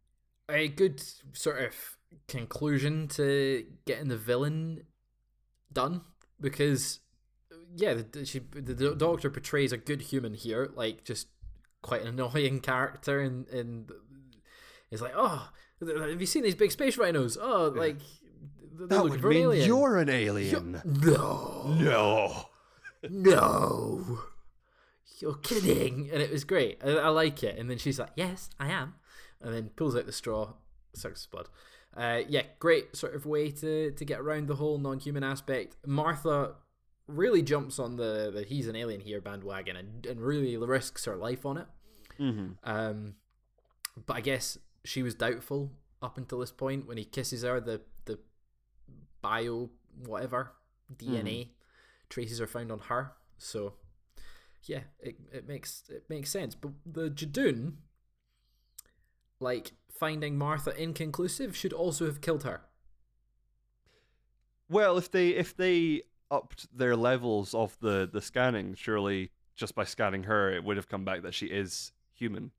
A 0.49 0.67
good 0.69 1.01
sort 1.33 1.61
of 1.61 1.75
conclusion 2.27 3.07
to 3.09 3.65
getting 3.85 4.07
the 4.07 4.17
villain 4.17 4.83
done 5.73 6.01
because 6.39 7.01
yeah, 7.75 7.95
the, 8.09 8.25
she 8.25 8.39
the, 8.39 8.73
the 8.73 8.95
doctor 8.95 9.29
portrays 9.29 9.71
a 9.73 9.77
good 9.77 10.01
human 10.03 10.33
here, 10.33 10.71
like 10.75 11.03
just 11.03 11.27
quite 11.81 12.01
an 12.01 12.07
annoying 12.07 12.59
character, 12.61 13.19
and 13.19 13.47
and 13.49 13.91
it's 14.89 15.01
like, 15.01 15.13
oh, 15.15 15.49
have 15.81 16.21
you 16.21 16.25
seen 16.27 16.43
these 16.43 16.55
big 16.55 16.71
space 16.71 16.97
rhinos? 16.97 17.37
Oh, 17.39 17.73
like 17.75 17.97
they're 18.73 18.87
That 18.87 19.03
would 19.03 19.19
for 19.19 19.27
an 19.27 19.33
mean 19.33 19.43
alien. 19.43 19.67
you're 19.67 19.97
an 19.97 20.07
Yo- 20.07 20.13
alien. 20.13 20.81
no, 20.85 21.75
No. 21.77 22.45
no, 23.09 24.19
you're 25.19 25.35
kidding, 25.35 26.09
and 26.11 26.21
it 26.21 26.31
was 26.31 26.43
great. 26.43 26.79
I, 26.83 26.91
I 26.91 27.09
like 27.09 27.43
it, 27.43 27.57
and 27.57 27.69
then 27.69 27.77
she's 27.77 27.99
like, 27.99 28.11
yes, 28.15 28.49
I 28.59 28.69
am, 28.69 28.95
and 29.41 29.53
then 29.53 29.69
pulls 29.75 29.95
out 29.95 30.05
the 30.05 30.11
straw, 30.11 30.53
sucks 30.93 31.21
his 31.21 31.27
blood. 31.27 31.47
Uh, 31.95 32.21
yeah, 32.27 32.43
great 32.59 32.95
sort 32.95 33.15
of 33.15 33.25
way 33.25 33.49
to 33.49 33.91
to 33.91 34.05
get 34.05 34.19
around 34.19 34.47
the 34.47 34.55
whole 34.55 34.77
non-human 34.77 35.23
aspect. 35.23 35.77
Martha 35.85 36.55
really 37.07 37.41
jumps 37.41 37.79
on 37.79 37.95
the, 37.95 38.31
the 38.33 38.43
he's 38.43 38.67
an 38.67 38.75
alien 38.75 39.01
here 39.01 39.21
bandwagon 39.21 39.77
and, 39.77 40.05
and 40.05 40.21
really 40.21 40.57
risks 40.57 41.05
her 41.05 41.15
life 41.15 41.45
on 41.45 41.57
it. 41.57 41.65
Mm-hmm. 42.19 42.47
Um, 42.63 43.15
but 44.05 44.17
I 44.17 44.21
guess 44.21 44.57
she 44.83 45.01
was 45.01 45.15
doubtful 45.15 45.71
up 46.01 46.17
until 46.17 46.39
this 46.39 46.51
point 46.51 46.87
when 46.87 46.97
he 46.97 47.05
kisses 47.05 47.43
her. 47.43 47.59
The 47.59 47.81
the 48.05 48.19
bio 49.21 49.69
whatever 50.05 50.51
DNA 50.95 51.49
traces 52.09 52.39
are 52.39 52.47
found 52.47 52.71
on 52.71 52.79
her. 52.79 53.13
So 53.37 53.73
yeah, 54.63 54.81
it 54.99 55.15
it 55.31 55.47
makes 55.47 55.83
it 55.89 56.05
makes 56.09 56.29
sense. 56.29 56.55
But 56.55 56.71
the 56.85 57.09
Judoon, 57.09 57.73
like 59.39 59.71
finding 59.91 60.37
Martha 60.37 60.75
inconclusive, 60.81 61.55
should 61.55 61.73
also 61.73 62.05
have 62.05 62.21
killed 62.21 62.43
her. 62.43 62.61
Well, 64.69 64.97
if 64.97 65.09
they 65.11 65.29
if 65.29 65.55
they 65.55 66.03
upped 66.29 66.67
their 66.77 66.95
levels 66.95 67.53
of 67.53 67.77
the 67.79 68.09
the 68.11 68.21
scanning, 68.21 68.75
surely 68.75 69.31
just 69.55 69.75
by 69.75 69.85
scanning 69.85 70.23
her, 70.23 70.51
it 70.51 70.63
would 70.63 70.77
have 70.77 70.89
come 70.89 71.05
back 71.05 71.21
that 71.23 71.33
she 71.33 71.47
is 71.47 71.91
human. 72.13 72.51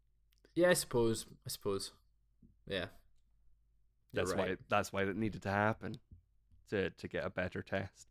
Yeah, 0.54 0.70
I 0.70 0.74
suppose. 0.74 1.26
I 1.46 1.50
suppose. 1.50 1.92
Yeah. 2.66 2.86
You're 4.12 4.24
That's 4.24 4.34
right. 4.34 4.50
why 4.50 4.56
that's 4.68 4.92
why 4.92 5.02
it 5.02 5.16
needed 5.16 5.42
to 5.42 5.50
happen 5.50 5.98
to 6.70 6.90
to 6.90 7.08
get 7.08 7.24
a 7.24 7.30
better 7.30 7.62
test. 7.62 8.08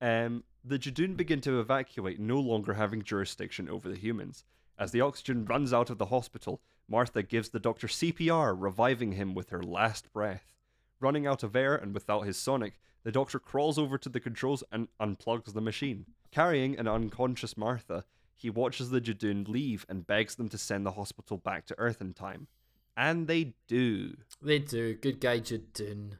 Um, 0.00 0.44
the 0.64 0.78
Judoon 0.78 1.16
begin 1.16 1.40
to 1.42 1.60
evacuate, 1.60 2.18
no 2.18 2.40
longer 2.40 2.74
having 2.74 3.02
jurisdiction 3.02 3.68
over 3.68 3.88
the 3.88 3.98
humans. 3.98 4.44
As 4.78 4.90
the 4.90 5.02
oxygen 5.02 5.44
runs 5.44 5.72
out 5.72 5.90
of 5.90 5.98
the 5.98 6.06
hospital, 6.06 6.62
Martha 6.88 7.22
gives 7.22 7.50
the 7.50 7.60
doctor 7.60 7.86
CPR, 7.86 8.54
reviving 8.58 9.12
him 9.12 9.34
with 9.34 9.50
her 9.50 9.62
last 9.62 10.12
breath. 10.12 10.52
Running 11.00 11.26
out 11.26 11.42
of 11.42 11.54
air 11.54 11.74
and 11.74 11.92
without 11.92 12.22
his 12.22 12.36
sonic, 12.36 12.80
the 13.02 13.12
doctor 13.12 13.38
crawls 13.38 13.78
over 13.78 13.98
to 13.98 14.08
the 14.08 14.20
controls 14.20 14.64
and 14.72 14.88
unplugs 14.98 15.52
the 15.52 15.60
machine. 15.60 16.06
Carrying 16.30 16.78
an 16.78 16.88
unconscious 16.88 17.56
Martha, 17.56 18.04
he 18.34 18.48
watches 18.50 18.90
the 18.90 19.00
Judoon 19.00 19.46
leave 19.46 19.84
and 19.88 20.06
begs 20.06 20.34
them 20.34 20.48
to 20.48 20.58
send 20.58 20.84
the 20.84 20.92
hospital 20.92 21.36
back 21.36 21.66
to 21.66 21.78
Earth 21.78 22.00
in 22.00 22.14
time. 22.14 22.48
And 22.96 23.26
they 23.26 23.54
do. 23.68 24.14
They 24.40 24.60
do. 24.60 24.94
Good 24.94 25.20
guy 25.20 25.40
Judoon. 25.40 26.18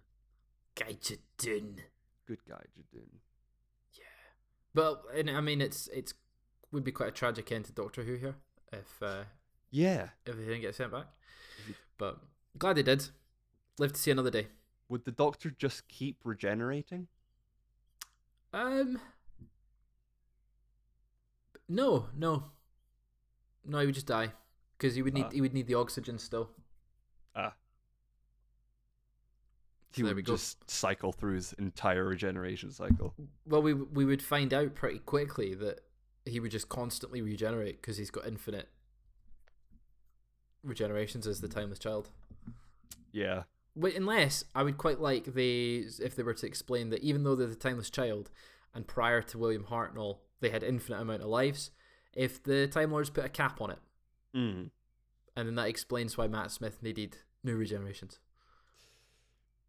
Guy 0.74 0.92
Judoon. 0.92 1.78
Good 2.26 2.44
guy, 2.48 2.62
Judoon. 2.76 3.20
But 4.74 5.02
and 5.14 5.30
I 5.30 5.40
mean, 5.40 5.60
it's 5.60 5.88
it's 5.92 6.14
would 6.72 6.84
be 6.84 6.92
quite 6.92 7.08
a 7.10 7.12
tragic 7.12 7.52
end 7.52 7.66
to 7.66 7.72
Doctor 7.72 8.02
Who 8.02 8.16
here 8.16 8.34
if 8.72 9.00
uh, 9.02 9.24
Yeah. 9.70 10.08
if 10.26 10.36
they 10.36 10.42
didn't 10.44 10.62
get 10.62 10.74
sent 10.74 10.90
back. 10.92 11.06
But 11.98 12.18
glad 12.58 12.76
they 12.76 12.82
did. 12.82 13.08
Live 13.78 13.92
to 13.92 14.00
see 14.00 14.10
another 14.10 14.30
day. 14.30 14.48
Would 14.88 15.04
the 15.04 15.12
doctor 15.12 15.50
just 15.50 15.86
keep 15.88 16.18
regenerating? 16.24 17.06
Um. 18.52 19.00
No, 21.68 22.08
no, 22.16 22.44
no. 23.64 23.78
He 23.78 23.86
would 23.86 23.94
just 23.94 24.06
die 24.06 24.32
because 24.76 24.94
he 24.94 25.02
would 25.02 25.14
need 25.14 25.26
Ah. 25.26 25.30
he 25.30 25.40
would 25.40 25.54
need 25.54 25.66
the 25.66 25.74
oxygen 25.74 26.18
still. 26.18 26.50
Ah. 27.34 27.54
He 29.96 30.02
there 30.02 30.14
would 30.14 30.26
just 30.26 30.68
cycle 30.70 31.12
through 31.12 31.34
his 31.34 31.52
entire 31.54 32.04
regeneration 32.04 32.70
cycle. 32.70 33.14
Well, 33.46 33.62
we 33.62 33.72
we 33.74 34.04
would 34.04 34.22
find 34.22 34.52
out 34.52 34.74
pretty 34.74 34.98
quickly 35.00 35.54
that 35.54 35.80
he 36.24 36.40
would 36.40 36.50
just 36.50 36.68
constantly 36.68 37.20
regenerate 37.22 37.80
because 37.80 37.96
he's 37.96 38.10
got 38.10 38.26
infinite 38.26 38.68
regenerations 40.66 41.26
as 41.26 41.40
the 41.40 41.48
timeless 41.48 41.78
child. 41.78 42.10
Yeah. 43.12 43.42
Wait, 43.76 43.96
unless 43.96 44.44
I 44.54 44.62
would 44.62 44.78
quite 44.78 45.00
like 45.00 45.34
they 45.34 45.84
if 46.00 46.14
they 46.16 46.22
were 46.22 46.34
to 46.34 46.46
explain 46.46 46.90
that 46.90 47.02
even 47.02 47.24
though 47.24 47.34
they're 47.34 47.46
the 47.46 47.54
timeless 47.56 47.90
child, 47.90 48.30
and 48.74 48.86
prior 48.86 49.20
to 49.22 49.38
William 49.38 49.64
Hartnell 49.64 50.18
they 50.40 50.50
had 50.50 50.62
infinite 50.62 51.00
amount 51.00 51.22
of 51.22 51.28
lives, 51.28 51.70
if 52.14 52.42
the 52.42 52.66
Time 52.66 52.90
Lords 52.92 53.10
put 53.10 53.24
a 53.24 53.28
cap 53.28 53.60
on 53.60 53.70
it, 53.70 53.78
Mm. 54.34 54.70
and 55.36 55.48
then 55.48 55.54
that 55.54 55.68
explains 55.68 56.16
why 56.18 56.26
Matt 56.26 56.50
Smith 56.50 56.82
needed 56.82 57.18
new 57.44 57.56
regenerations. 57.58 58.18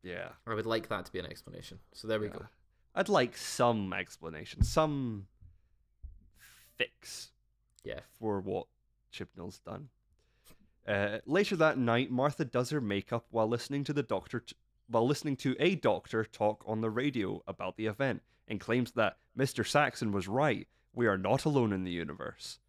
Yeah. 0.05 0.29
I 0.45 0.53
would 0.53 0.67
like 0.67 0.87
that 0.89 1.05
to 1.05 1.11
be 1.11 1.17
an 1.19 1.25
explanation. 1.25 1.79
So 1.93 2.07
there 2.07 2.19
we 2.19 2.27
yeah. 2.27 2.33
go. 2.33 2.45
I'd 2.93 3.09
like 3.09 3.35
some 3.35 3.91
explanation, 3.91 4.63
some 4.63 5.25
fix 6.75 7.31
Yeah. 7.83 8.01
for 8.19 8.39
what 8.39 8.67
Chibnall's 9.11 9.59
done. 9.59 9.89
Uh, 10.87 11.17
later 11.25 11.55
that 11.55 11.79
night, 11.79 12.11
Martha 12.11 12.45
does 12.45 12.69
her 12.69 12.79
makeup 12.79 13.25
while 13.31 13.47
listening 13.47 13.83
to 13.85 13.93
the 13.93 14.03
doctor 14.03 14.41
t- 14.41 14.55
while 14.87 15.07
listening 15.07 15.35
to 15.37 15.55
a 15.59 15.73
doctor 15.73 16.23
talk 16.23 16.63
on 16.67 16.81
the 16.81 16.91
radio 16.91 17.41
about 17.47 17.75
the 17.75 17.87
event 17.87 18.21
and 18.47 18.59
claims 18.59 18.91
that 18.91 19.17
Mr. 19.35 19.67
Saxon 19.67 20.11
was 20.11 20.27
right. 20.27 20.67
We 20.93 21.07
are 21.07 21.17
not 21.17 21.43
alone 21.45 21.73
in 21.73 21.83
the 21.83 21.91
universe. 21.91 22.59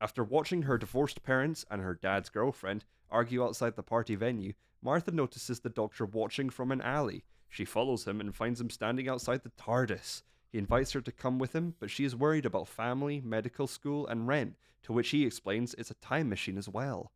After 0.00 0.22
watching 0.22 0.62
her 0.62 0.76
divorced 0.76 1.22
parents 1.22 1.64
and 1.70 1.80
her 1.80 1.94
dad's 1.94 2.28
girlfriend 2.28 2.84
argue 3.10 3.42
outside 3.42 3.76
the 3.76 3.82
party 3.82 4.14
venue, 4.14 4.52
Martha 4.82 5.10
notices 5.10 5.60
the 5.60 5.70
doctor 5.70 6.04
watching 6.04 6.50
from 6.50 6.70
an 6.70 6.82
alley. 6.82 7.24
She 7.48 7.64
follows 7.64 8.06
him 8.06 8.20
and 8.20 8.34
finds 8.34 8.60
him 8.60 8.68
standing 8.68 9.08
outside 9.08 9.42
the 9.42 9.50
TARDIS. 9.50 10.22
He 10.52 10.58
invites 10.58 10.92
her 10.92 11.00
to 11.00 11.12
come 11.12 11.38
with 11.38 11.54
him, 11.54 11.74
but 11.80 11.90
she 11.90 12.04
is 12.04 12.14
worried 12.14 12.44
about 12.44 12.68
family, 12.68 13.22
medical 13.24 13.66
school, 13.66 14.06
and 14.06 14.28
rent, 14.28 14.56
to 14.82 14.92
which 14.92 15.08
he 15.10 15.24
explains 15.24 15.74
it's 15.74 15.90
a 15.90 15.94
time 15.94 16.28
machine 16.28 16.58
as 16.58 16.68
well. 16.68 17.10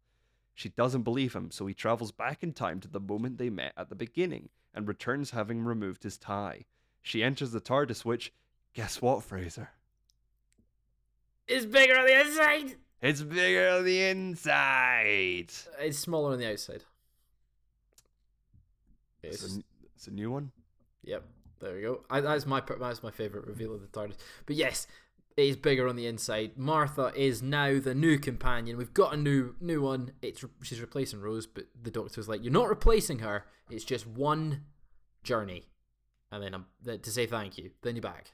She 0.54 0.70
doesn't 0.70 1.02
believe 1.02 1.34
him, 1.34 1.50
so 1.50 1.66
he 1.66 1.74
travels 1.74 2.12
back 2.12 2.42
in 2.42 2.52
time 2.52 2.80
to 2.80 2.88
the 2.88 3.00
moment 3.00 3.38
they 3.38 3.50
met 3.50 3.72
at 3.76 3.88
the 3.88 3.94
beginning 3.94 4.48
and 4.74 4.88
returns 4.88 5.30
having 5.30 5.64
removed 5.64 6.02
his 6.02 6.16
tie. 6.18 6.64
She 7.02 7.22
enters 7.22 7.52
the 7.52 7.60
TARDIS, 7.60 8.04
which, 8.04 8.32
guess 8.72 9.00
what, 9.00 9.22
Fraser? 9.22 9.70
It's 11.50 11.66
bigger 11.66 11.98
on 11.98 12.06
the 12.06 12.20
inside. 12.20 12.76
It's 13.02 13.22
bigger 13.22 13.68
on 13.70 13.84
the 13.84 14.00
inside. 14.02 15.52
It's 15.80 15.98
smaller 15.98 16.32
on 16.32 16.38
the 16.38 16.50
outside. 16.50 16.84
It's 19.22 19.42
It's, 19.42 19.56
a, 19.56 19.60
it's 19.94 20.06
a 20.06 20.10
new 20.12 20.30
one. 20.30 20.52
yep. 21.02 21.24
There 21.60 21.74
we 21.74 21.82
go. 21.82 22.04
I, 22.08 22.20
that's 22.22 22.46
my 22.46 22.62
that's 22.80 23.02
my 23.02 23.10
favorite 23.10 23.46
reveal 23.46 23.74
of 23.74 23.82
the 23.82 23.86
TARDIS. 23.88 24.16
But 24.46 24.56
yes, 24.56 24.86
it 25.36 25.42
is 25.44 25.56
bigger 25.56 25.88
on 25.88 25.96
the 25.96 26.06
inside. 26.06 26.52
Martha 26.56 27.12
is 27.14 27.42
now 27.42 27.78
the 27.78 27.94
new 27.94 28.18
companion. 28.18 28.78
We've 28.78 28.94
got 28.94 29.12
a 29.12 29.16
new 29.18 29.54
new 29.60 29.82
one. 29.82 30.12
It's 30.22 30.42
she's 30.62 30.80
replacing 30.80 31.20
Rose, 31.20 31.46
but 31.46 31.66
the 31.82 31.90
Doctor's 31.90 32.28
like, 32.30 32.42
"You're 32.42 32.50
not 32.50 32.70
replacing 32.70 33.18
her. 33.18 33.44
It's 33.68 33.84
just 33.84 34.06
one 34.06 34.62
journey." 35.22 35.64
And 36.32 36.42
then 36.42 36.54
I'm 36.54 36.64
to 36.86 37.10
say 37.10 37.26
thank 37.26 37.58
you. 37.58 37.72
Then 37.82 37.94
you're 37.94 38.02
back, 38.02 38.30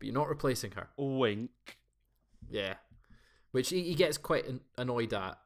but 0.00 0.06
you're 0.06 0.14
not 0.14 0.28
replacing 0.28 0.72
her. 0.72 0.88
Wink. 0.96 1.50
Yeah, 2.50 2.74
which 3.52 3.70
he, 3.70 3.82
he 3.82 3.94
gets 3.94 4.18
quite 4.18 4.46
an, 4.46 4.60
annoyed 4.76 5.12
at, 5.12 5.38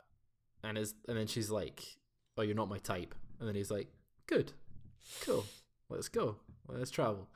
and 0.62 0.76
is 0.78 0.95
and 1.09 1.16
then 1.16 1.26
she's 1.26 1.50
like, 1.50 1.83
"Oh, 2.37 2.42
you're 2.42 2.54
not 2.54 2.69
my 2.69 2.78
type," 2.78 3.14
and 3.38 3.49
then 3.49 3.54
he's 3.54 3.71
like, 3.71 3.88
"Good, 4.26 4.52
cool, 5.23 5.45
let's 5.88 6.09
go, 6.09 6.37
let's 6.69 6.90
travel." 6.90 7.28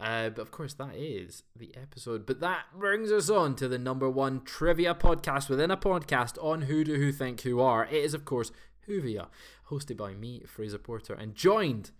Uh, 0.00 0.30
but 0.30 0.40
of 0.40 0.50
course, 0.50 0.72
that 0.74 0.94
is 0.96 1.42
the 1.54 1.74
episode. 1.76 2.24
But 2.24 2.40
that 2.40 2.64
brings 2.78 3.12
us 3.12 3.28
on 3.28 3.54
to 3.56 3.68
the 3.68 3.78
number 3.78 4.08
one 4.08 4.40
trivia 4.44 4.94
podcast 4.94 5.50
within 5.50 5.70
a 5.70 5.76
podcast 5.76 6.42
on 6.42 6.62
Who 6.62 6.84
Do 6.84 6.94
Who 6.94 7.12
Think 7.12 7.42
Who 7.42 7.60
Are. 7.60 7.84
It 7.84 8.02
is, 8.02 8.14
of 8.14 8.24
course, 8.24 8.50
Whovia, 8.88 9.26
hosted 9.68 9.98
by 9.98 10.14
me, 10.14 10.42
Fraser 10.46 10.78
Porter, 10.78 11.12
and 11.12 11.34
joined 11.34 11.90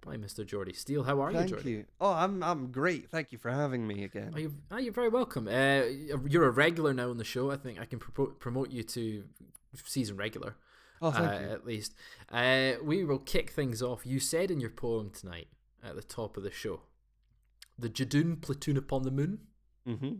by 0.00 0.16
Mr. 0.16 0.44
Jordi 0.44 0.74
Steel. 0.74 1.04
How 1.04 1.20
are 1.20 1.32
Thank 1.32 1.50
you, 1.50 1.56
Jordi? 1.56 1.64
you. 1.66 1.84
Oh, 2.00 2.12
I'm 2.12 2.42
I'm 2.42 2.70
great. 2.72 3.10
Thank 3.10 3.32
you 3.32 3.38
for 3.38 3.50
having 3.50 3.86
me 3.86 4.04
again. 4.04 4.32
Oh, 4.34 4.38
you're, 4.38 4.50
oh, 4.70 4.76
you're 4.78 4.92
very 4.92 5.08
welcome. 5.08 5.46
Uh, 5.48 5.82
you're 6.28 6.46
a 6.46 6.50
regular 6.50 6.92
now 6.94 7.10
on 7.10 7.18
the 7.18 7.24
show. 7.24 7.50
I 7.50 7.56
think 7.56 7.80
I 7.80 7.84
can 7.84 7.98
pro- 7.98 8.26
promote 8.26 8.70
you 8.70 8.82
to 8.82 9.24
season 9.84 10.16
regular, 10.16 10.56
Oh, 11.02 11.10
thank 11.10 11.30
uh, 11.30 11.44
you. 11.46 11.52
at 11.52 11.66
least. 11.66 11.94
Uh, 12.30 12.72
we 12.82 13.04
will 13.04 13.18
kick 13.18 13.50
things 13.50 13.82
off. 13.82 14.04
You 14.04 14.18
said 14.20 14.50
in 14.50 14.60
your 14.60 14.70
poem 14.70 15.10
tonight 15.10 15.48
at 15.82 15.94
the 15.94 16.02
top 16.02 16.36
of 16.36 16.42
the 16.42 16.50
show, 16.50 16.80
the 17.78 17.88
Judoon 17.88 18.40
platoon 18.40 18.76
upon 18.76 19.02
the 19.02 19.10
moon. 19.10 19.38
Mm-hmm. 19.88 20.12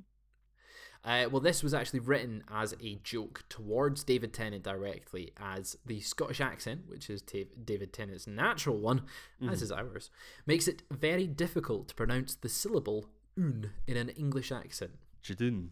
Uh, 1.02 1.26
well, 1.30 1.40
this 1.40 1.62
was 1.62 1.72
actually 1.72 2.00
written 2.00 2.44
as 2.50 2.74
a 2.82 2.96
joke 3.02 3.42
towards 3.48 4.04
David 4.04 4.34
Tennant 4.34 4.62
directly, 4.62 5.32
as 5.38 5.76
the 5.86 6.00
Scottish 6.00 6.42
accent, 6.42 6.82
which 6.88 7.08
is 7.08 7.22
Ta- 7.22 7.48
David 7.64 7.92
Tennant's 7.94 8.26
natural 8.26 8.78
one, 8.78 9.02
as 9.48 9.62
is 9.62 9.72
ours, 9.72 10.10
makes 10.44 10.68
it 10.68 10.82
very 10.90 11.26
difficult 11.26 11.88
to 11.88 11.94
pronounce 11.94 12.34
the 12.34 12.50
syllable 12.50 13.06
"un" 13.38 13.70
in 13.86 13.96
an 13.96 14.10
English 14.10 14.52
accent. 14.52 14.92
Judoon. 15.22 15.70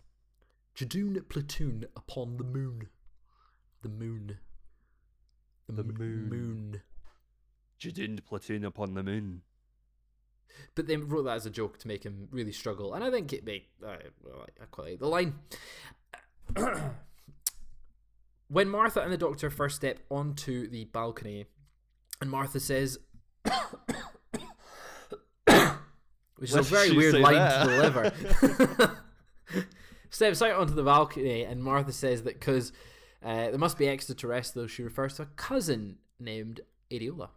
Judoon 0.74 1.28
platoon 1.28 1.84
upon 1.94 2.38
the 2.38 2.44
moon. 2.44 2.88
The 3.82 3.88
moon. 3.90 4.38
The 5.68 5.82
m- 5.82 5.94
moon. 5.98 6.28
moon. 6.30 6.82
Judoon 7.78 8.24
platoon 8.24 8.64
upon 8.64 8.94
the 8.94 9.02
moon. 9.02 9.42
But 10.74 10.87
they 10.87 10.96
wrote 10.96 11.24
that 11.24 11.37
as 11.37 11.46
a 11.46 11.50
joke 11.50 11.78
to 11.78 11.88
make 11.88 12.04
him 12.04 12.28
really 12.30 12.52
struggle, 12.52 12.94
and 12.94 13.02
I 13.04 13.11
think 13.11 13.32
it 13.32 13.44
made 13.44 13.64
uh, 13.84 13.96
well, 14.22 14.46
I 14.61 14.64
quite 14.70 14.90
like 14.90 14.98
the 14.98 15.08
line. 15.08 15.34
when 18.48 18.68
Martha 18.68 19.00
and 19.00 19.12
the 19.12 19.18
Doctor 19.18 19.50
first 19.50 19.76
step 19.76 20.00
onto 20.11 20.68
the 20.68 20.84
balcony, 20.87 21.46
and 22.20 22.30
Martha 22.30 22.61
says, 22.61 22.98
which 26.37 26.50
is 26.50 26.54
Why 26.54 26.61
a 26.61 26.62
very 26.62 26.92
weird 26.92 27.14
line 27.16 27.34
that? 27.34 27.64
to 27.64 27.70
deliver. 27.70 28.96
Steps 30.11 30.40
out 30.42 30.52
onto 30.52 30.74
the 30.74 30.82
balcony, 30.82 31.42
and 31.42 31.62
Martha 31.62 31.92
says 31.92 32.22
that 32.22 32.38
because 32.38 32.72
uh, 33.22 33.50
there 33.50 33.58
must 33.58 33.78
be 33.78 33.88
extraterrestrials, 33.88 34.70
she 34.70 34.82
refers 34.82 35.14
to 35.14 35.22
a 35.22 35.26
cousin 35.26 35.98
named 36.18 36.61
Adeola. 36.90 37.28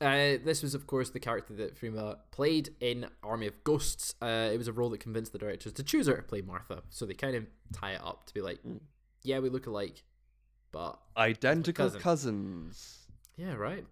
Uh, 0.00 0.36
this 0.44 0.62
was, 0.62 0.74
of 0.74 0.86
course, 0.86 1.10
the 1.10 1.20
character 1.20 1.54
that 1.54 1.80
Freema 1.80 2.18
played 2.30 2.70
in 2.80 3.06
Army 3.22 3.46
of 3.46 3.62
Ghosts. 3.64 4.14
Uh, 4.20 4.50
it 4.52 4.58
was 4.58 4.68
a 4.68 4.72
role 4.72 4.90
that 4.90 4.98
convinced 5.00 5.32
the 5.32 5.38
directors 5.38 5.72
to 5.74 5.82
choose 5.82 6.06
her 6.08 6.16
to 6.16 6.22
play 6.22 6.42
Martha. 6.42 6.82
So 6.90 7.06
they 7.06 7.14
kind 7.14 7.36
of 7.36 7.46
tie 7.72 7.92
it 7.92 8.00
up 8.02 8.26
to 8.26 8.34
be 8.34 8.40
like, 8.42 8.62
Mm. 8.64 8.80
yeah, 9.22 9.38
we 9.38 9.48
look 9.48 9.66
alike, 9.66 10.02
but 10.72 10.98
Identical 11.16 11.86
cousin. 11.86 12.00
cousins. 12.00 13.06
yeah, 13.36 13.54
right. 13.54 13.86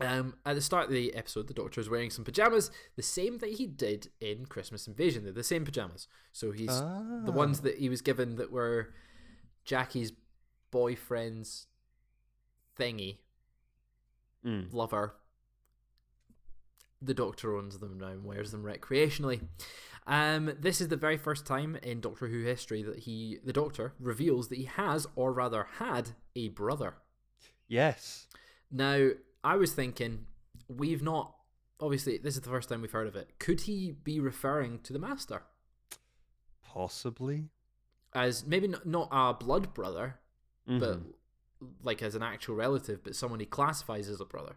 Um, 0.00 0.36
at 0.46 0.54
the 0.54 0.60
start 0.62 0.84
of 0.86 0.90
the 0.92 1.12
episode, 1.14 1.48
the 1.48 1.54
Doctor 1.54 1.80
is 1.80 1.90
wearing 1.90 2.10
some 2.10 2.24
pajamas, 2.24 2.70
the 2.94 3.02
same 3.02 3.38
that 3.38 3.54
he 3.54 3.66
did 3.66 4.08
in 4.20 4.46
Christmas 4.46 4.86
Invasion. 4.86 5.24
They're 5.24 5.32
the 5.32 5.42
same 5.42 5.64
pajamas. 5.64 6.06
So 6.32 6.52
he's 6.52 6.68
the 6.68 7.24
Ah. 7.26 7.30
ones 7.32 7.62
that 7.62 7.78
he 7.78 7.88
was 7.88 8.00
given 8.00 8.36
that 8.36 8.52
were 8.52 8.94
Jackie's 9.64 10.12
boyfriend's 10.70 11.66
thingy 12.78 13.18
Mm. 14.44 14.72
lover. 14.72 15.14
The 17.02 17.14
Doctor 17.14 17.56
owns 17.56 17.78
them 17.78 17.98
now 17.98 18.08
and 18.08 18.24
wears 18.24 18.50
them 18.50 18.62
recreationally. 18.64 19.46
Um, 20.06 20.52
this 20.58 20.80
is 20.80 20.88
the 20.88 20.96
very 20.96 21.16
first 21.16 21.44
time 21.46 21.76
in 21.82 22.00
Doctor 22.00 22.28
Who 22.28 22.42
history 22.44 22.82
that 22.82 23.00
he, 23.00 23.38
the 23.44 23.52
Doctor, 23.52 23.92
reveals 24.00 24.48
that 24.48 24.58
he 24.58 24.64
has, 24.64 25.06
or 25.14 25.32
rather 25.32 25.66
had, 25.78 26.10
a 26.34 26.48
brother. 26.48 26.94
Yes. 27.68 28.26
Now, 28.70 29.10
I 29.44 29.56
was 29.56 29.72
thinking, 29.72 30.26
we've 30.68 31.02
not. 31.02 31.34
Obviously, 31.80 32.18
this 32.18 32.34
is 32.34 32.40
the 32.40 32.50
first 32.50 32.68
time 32.68 32.80
we've 32.82 32.90
heard 32.90 33.06
of 33.06 33.14
it. 33.16 33.38
Could 33.38 33.60
he 33.62 33.92
be 33.92 34.18
referring 34.18 34.80
to 34.80 34.92
the 34.92 34.98
Master 34.98 35.42
Possibly. 36.62 37.44
as 38.14 38.44
maybe 38.46 38.66
not, 38.68 38.86
not 38.86 39.08
a 39.12 39.34
blood 39.34 39.74
brother, 39.74 40.18
but 40.66 40.98
Mhm. 41.00 41.14
Like 41.82 42.02
as 42.02 42.14
an 42.14 42.22
actual 42.22 42.54
relative, 42.54 43.02
but 43.02 43.14
someone 43.16 43.40
he 43.40 43.46
classifies 43.46 44.08
as 44.08 44.20
a 44.20 44.24
brother? 44.24 44.56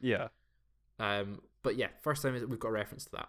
yeah. 0.00 0.28
Um, 0.98 1.40
but 1.62 1.76
yeah, 1.76 1.88
first 2.00 2.22
time 2.22 2.34
we've 2.48 2.58
got 2.60 2.68
a 2.68 2.72
reference 2.72 3.04
to 3.06 3.10
that. 3.12 3.28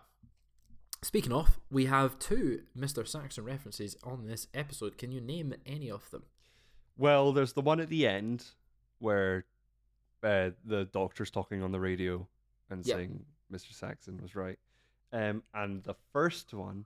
Speaking 1.01 1.31
of, 1.33 1.59
we 1.71 1.85
have 1.85 2.19
two 2.19 2.61
Mr. 2.77 3.07
Saxon 3.07 3.43
references 3.45 3.95
on 4.03 4.27
this 4.27 4.47
episode. 4.53 4.97
Can 4.97 5.11
you 5.11 5.19
name 5.21 5.53
any 5.65 5.89
of 5.89 6.09
them? 6.11 6.23
Well, 6.97 7.31
there's 7.33 7.53
the 7.53 7.61
one 7.61 7.79
at 7.79 7.89
the 7.89 8.05
end 8.07 8.45
where 8.99 9.45
uh, 10.21 10.51
the 10.63 10.85
doctor's 10.85 11.31
talking 11.31 11.63
on 11.63 11.71
the 11.71 11.79
radio 11.79 12.27
and 12.69 12.85
Yep. 12.85 12.95
saying 12.95 13.25
Mr. 13.51 13.73
Saxon 13.73 14.19
was 14.21 14.35
right. 14.35 14.59
Um, 15.11 15.43
and 15.53 15.83
the 15.83 15.95
first 16.11 16.53
one, 16.53 16.85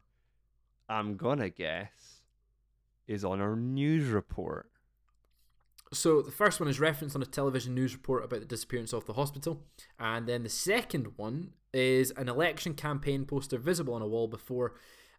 I'm 0.90 1.16
gonna 1.18 1.50
guess, 1.50 2.22
is 3.08 3.24
on 3.26 3.40
our 3.42 3.56
news 3.56 4.10
report. 4.10 4.70
So 5.94 6.22
the 6.22 6.32
first 6.32 6.60
one 6.60 6.68
is 6.68 6.80
referenced 6.80 7.16
on 7.16 7.22
a 7.22 7.26
television 7.26 7.74
news 7.74 7.94
report 7.94 8.26
about 8.26 8.40
the 8.42 8.46
disappearance 8.46 8.94
of 8.94 9.06
the 9.06 9.14
hospital, 9.14 9.62
and 10.00 10.28
then 10.28 10.44
the 10.44 10.50
second 10.50 11.14
one 11.16 11.52
is 11.74 12.12
an 12.12 12.28
election 12.28 12.74
campaign 12.74 13.24
poster 13.26 13.58
visible 13.58 13.94
on 13.94 14.02
a 14.02 14.08
wall 14.08 14.28
before 14.28 14.74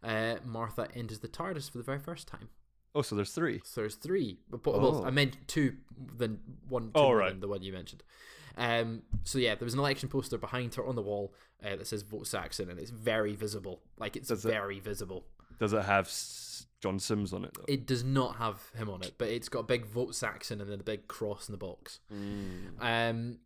uh, 0.05 0.37
Martha 0.45 0.89
enters 0.95 1.21
the 1.21 1.29
TARDIS 1.29 1.71
for 1.71 1.79
the 1.79 1.85
very 1.85 1.99
first 1.99 2.29
time. 2.29 2.49
Oh, 2.95 3.03
so 3.03 3.15
there's 3.17 3.33
three. 3.33 3.61
So 3.65 3.81
there's 3.83 3.95
three. 3.95 4.39
But, 4.51 4.67
well, 4.67 5.03
Oh. 5.03 5.05
I 5.05 5.11
meant 5.11 5.37
two, 5.47 5.77
then 6.17 6.41
one. 6.69 6.91
more 6.95 7.17
right. 7.17 7.31
than 7.31 7.41
the 7.41 7.49
one 7.49 7.63
you 7.63 7.73
mentioned. 7.73 8.03
Um, 8.57 9.03
so 9.25 9.39
yeah, 9.39 9.55
there 9.55 9.65
was 9.67 9.75
an 9.75 9.81
election 9.81 10.09
poster 10.09 10.37
behind 10.37 10.75
her 10.75 10.85
on 10.87 10.97
the 10.97 11.03
wall 11.03 11.33
uh, 11.65 11.77
that 11.77 11.87
says 11.87 12.03
"Vote 12.03 12.27
Saxon," 12.27 12.69
and 12.71 12.79
it's 12.81 12.91
very 12.91 13.35
visible. 13.37 13.83
Like 13.99 14.17
it's 14.17 14.29
Does 14.29 14.45
it- 14.45 14.49
very 14.49 14.81
visible. 14.81 15.25
Does 15.61 15.73
it 15.73 15.85
have 15.85 16.09
John 16.81 16.99
Sims 16.99 17.33
on 17.33 17.45
it 17.45 17.51
though? 17.55 17.65
It 17.67 17.87
does 17.87 18.05
not 18.05 18.37
have 18.37 18.71
him 18.77 18.89
on 18.89 19.03
it, 19.03 19.15
but 19.19 19.29
it's 19.29 19.49
got 19.49 19.61
a 19.61 19.65
big 19.65 19.85
"Vote 19.87 20.15
Saxon" 20.15 20.61
and 20.61 20.71
then 20.71 20.81
a 20.81 20.85
big 20.85 21.09
cross 21.09 21.49
in 21.49 21.53
the 21.53 21.59
box. 21.59 22.01
Mm. 22.13 22.81
Um, 22.81 23.39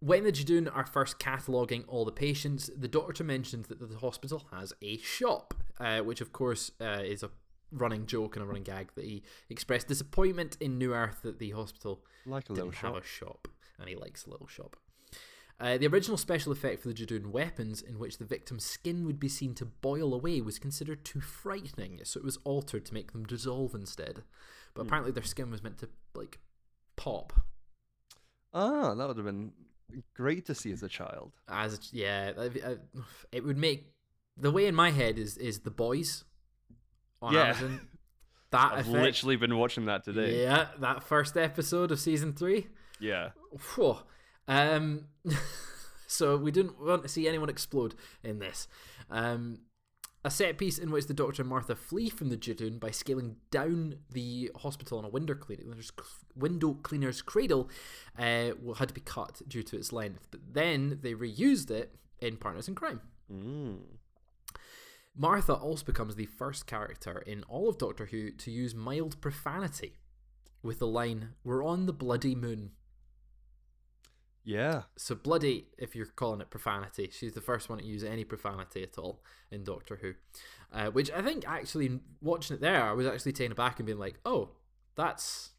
when 0.00 0.24
the 0.24 0.32
Judoon 0.32 0.70
are 0.74 0.84
first 0.84 1.18
cataloguing 1.18 1.84
all 1.88 2.04
the 2.04 2.12
patients, 2.12 2.70
the 2.76 2.88
doctor 2.88 3.24
mentions 3.24 3.68
that 3.68 3.80
the 3.80 3.96
hospital 3.98 4.44
has 4.52 4.74
a 4.82 4.98
shop, 4.98 5.54
uh, 5.80 6.00
which 6.00 6.20
of 6.20 6.32
course 6.32 6.70
uh, 6.80 7.00
is 7.02 7.22
a 7.22 7.30
running 7.72 8.06
joke 8.06 8.36
and 8.36 8.44
a 8.44 8.46
running 8.46 8.62
gag 8.62 8.90
that 8.94 9.04
he 9.04 9.22
expressed 9.48 9.88
disappointment 9.88 10.56
in 10.60 10.78
New 10.78 10.92
Earth 10.94 11.20
that 11.22 11.38
the 11.38 11.50
hospital 11.50 12.04
Like 12.26 12.48
a 12.48 12.52
little 12.52 12.66
didn't 12.70 12.78
have 12.82 12.92
shop. 12.94 13.02
a 13.02 13.06
shop, 13.06 13.48
and 13.80 13.88
he 13.88 13.96
likes 13.96 14.26
a 14.26 14.30
little 14.30 14.46
shop. 14.46 14.76
Uh, 15.58 15.78
the 15.78 15.86
original 15.86 16.18
special 16.18 16.52
effect 16.52 16.82
for 16.82 16.88
the 16.88 16.94
Judoon 16.94 17.28
weapons, 17.28 17.80
in 17.80 17.98
which 17.98 18.18
the 18.18 18.26
victim's 18.26 18.64
skin 18.64 19.06
would 19.06 19.18
be 19.18 19.28
seen 19.28 19.54
to 19.54 19.64
boil 19.64 20.12
away, 20.12 20.40
was 20.42 20.58
considered 20.58 21.02
too 21.04 21.20
frightening, 21.20 22.00
so 22.04 22.18
it 22.20 22.24
was 22.24 22.38
altered 22.44 22.84
to 22.84 22.92
make 22.94 23.12
them 23.12 23.24
dissolve 23.24 23.74
instead. 23.74 24.22
But 24.74 24.82
Hmm. 24.82 24.88
apparently, 24.88 25.12
their 25.12 25.22
skin 25.24 25.50
was 25.50 25.62
meant 25.62 25.78
to 25.78 25.88
like 26.14 26.38
pop. 26.96 27.32
Ah, 28.52 28.94
that 28.94 29.08
would 29.08 29.16
have 29.16 29.26
been 29.26 29.52
great 30.14 30.44
to 30.46 30.54
see 30.54 30.72
as 30.72 30.82
a 30.82 30.88
child. 30.88 31.32
As 31.48 31.90
yeah, 31.92 32.32
I- 32.36 32.70
I- 32.72 32.78
it 33.32 33.44
would 33.44 33.56
make 33.56 33.94
the 34.36 34.50
way 34.50 34.66
in 34.66 34.74
my 34.74 34.90
head 34.90 35.18
is 35.18 35.38
is 35.38 35.60
the 35.60 35.70
boys 35.70 36.24
on 37.22 37.32
Yeah. 37.34 37.44
Amazon. 37.48 37.88
That 38.50 38.74
I've 38.74 38.86
effect, 38.88 39.02
literally 39.02 39.36
been 39.36 39.56
watching 39.58 39.86
that 39.86 40.04
today. 40.04 40.40
yeah, 40.42 40.68
that 40.78 41.02
first 41.02 41.36
episode 41.36 41.90
of 41.90 41.98
season 41.98 42.32
three. 42.32 42.68
Yeah. 43.00 43.32
Um, 44.48 45.06
so 46.06 46.36
we 46.36 46.50
didn't 46.50 46.80
want 46.80 47.02
to 47.02 47.08
see 47.08 47.28
anyone 47.28 47.48
explode 47.48 47.94
in 48.22 48.38
this. 48.38 48.68
Um, 49.10 49.60
a 50.24 50.30
set 50.30 50.58
piece 50.58 50.78
in 50.78 50.90
which 50.90 51.06
the 51.06 51.14
Doctor 51.14 51.42
and 51.42 51.48
Martha 51.48 51.76
flee 51.76 52.08
from 52.10 52.30
the 52.30 52.36
Judoon 52.36 52.80
by 52.80 52.90
scaling 52.90 53.36
down 53.52 53.98
the 54.10 54.50
hospital 54.56 54.98
on 54.98 55.04
a 55.04 55.08
window 55.08 55.34
cleaner's, 55.34 55.92
window 56.34 56.74
cleaner's 56.74 57.22
cradle 57.22 57.70
uh, 58.18 58.50
had 58.76 58.88
to 58.88 58.94
be 58.94 59.00
cut 59.00 59.40
due 59.46 59.62
to 59.62 59.76
its 59.76 59.92
length. 59.92 60.26
But 60.32 60.40
then 60.52 60.98
they 61.00 61.14
reused 61.14 61.70
it 61.70 61.94
in 62.20 62.38
Partners 62.38 62.66
in 62.66 62.74
Crime. 62.74 63.02
Mm. 63.32 63.78
Martha 65.16 65.54
also 65.54 65.84
becomes 65.84 66.16
the 66.16 66.26
first 66.26 66.66
character 66.66 67.22
in 67.24 67.44
all 67.44 67.68
of 67.68 67.78
Doctor 67.78 68.06
Who 68.06 68.32
to 68.32 68.50
use 68.50 68.74
mild 68.74 69.20
profanity 69.20 69.94
with 70.60 70.80
the 70.80 70.86
line, 70.88 71.30
We're 71.44 71.64
on 71.64 71.86
the 71.86 71.92
bloody 71.92 72.34
moon. 72.34 72.72
Yeah. 74.46 74.82
So 74.96 75.16
bloody, 75.16 75.66
if 75.76 75.96
you're 75.96 76.06
calling 76.06 76.40
it 76.40 76.50
profanity, 76.50 77.10
she's 77.12 77.32
the 77.32 77.40
first 77.40 77.68
one 77.68 77.78
to 77.78 77.84
use 77.84 78.04
any 78.04 78.22
profanity 78.24 78.84
at 78.84 78.96
all 78.96 79.20
in 79.50 79.64
Doctor 79.64 79.98
Who, 80.00 80.14
uh, 80.72 80.90
which 80.90 81.10
I 81.10 81.20
think 81.20 81.46
actually 81.48 81.98
watching 82.22 82.54
it 82.54 82.60
there, 82.60 82.84
I 82.84 82.92
was 82.92 83.08
actually 83.08 83.32
taken 83.32 83.52
aback 83.52 83.80
and 83.80 83.86
being 83.86 83.98
like, 83.98 84.20
oh, 84.24 84.50
that's 84.94 85.50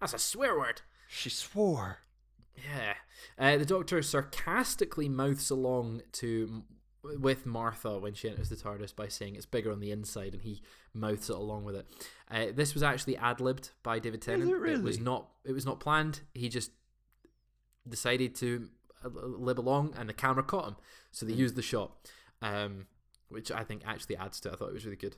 that's 0.00 0.12
a 0.12 0.18
swear 0.18 0.58
word. 0.58 0.82
She 1.08 1.30
swore. 1.30 1.98
Yeah. 2.56 2.94
Uh, 3.38 3.58
the 3.58 3.64
Doctor 3.64 4.02
sarcastically 4.02 5.08
mouths 5.08 5.50
along 5.50 6.02
to 6.12 6.64
with 7.20 7.46
Martha 7.46 7.96
when 8.00 8.14
she 8.14 8.28
enters 8.28 8.48
the 8.48 8.56
TARDIS 8.56 8.96
by 8.96 9.06
saying 9.06 9.36
it's 9.36 9.46
bigger 9.46 9.70
on 9.70 9.78
the 9.78 9.92
inside, 9.92 10.34
and 10.34 10.42
he 10.42 10.62
mouths 10.92 11.30
it 11.30 11.36
along 11.36 11.64
with 11.64 11.76
it. 11.76 11.86
Uh, 12.28 12.46
this 12.52 12.74
was 12.74 12.82
actually 12.82 13.16
ad 13.18 13.40
libbed 13.40 13.70
by 13.84 14.00
David 14.00 14.20
Tennant. 14.20 14.50
it 14.50 14.56
really? 14.56 14.74
it 14.74 14.82
was 14.82 14.98
not. 14.98 15.28
It 15.44 15.52
was 15.52 15.64
not 15.64 15.78
planned. 15.78 16.22
He 16.34 16.48
just 16.48 16.72
decided 17.88 18.34
to 18.36 18.68
uh, 19.04 19.08
lib 19.08 19.58
along, 19.60 19.94
and 19.98 20.08
the 20.08 20.14
camera 20.14 20.42
caught 20.42 20.68
him, 20.68 20.76
so 21.12 21.26
they 21.26 21.32
used 21.32 21.56
the 21.56 21.62
shot, 21.62 21.92
um, 22.42 22.86
which 23.28 23.50
I 23.50 23.64
think 23.64 23.82
actually 23.86 24.16
adds 24.16 24.40
to. 24.40 24.48
it. 24.48 24.52
I 24.52 24.56
thought 24.56 24.68
it 24.68 24.74
was 24.74 24.84
really 24.84 24.96
good. 24.96 25.16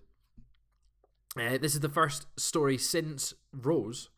Uh, 1.36 1.58
this 1.58 1.74
is 1.74 1.80
the 1.80 1.88
first 1.88 2.26
story 2.38 2.78
since 2.78 3.34
Rose 3.52 4.08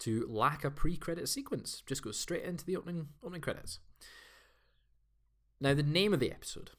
to 0.00 0.26
lack 0.28 0.64
a 0.64 0.70
pre-credit 0.70 1.28
sequence. 1.28 1.82
Just 1.86 2.02
goes 2.02 2.18
straight 2.18 2.44
into 2.44 2.64
the 2.64 2.76
opening 2.76 3.08
opening 3.22 3.42
credits. 3.42 3.80
Now, 5.60 5.74
the 5.74 5.82
name 5.82 6.14
of 6.14 6.20
the 6.20 6.30
episode. 6.30 6.70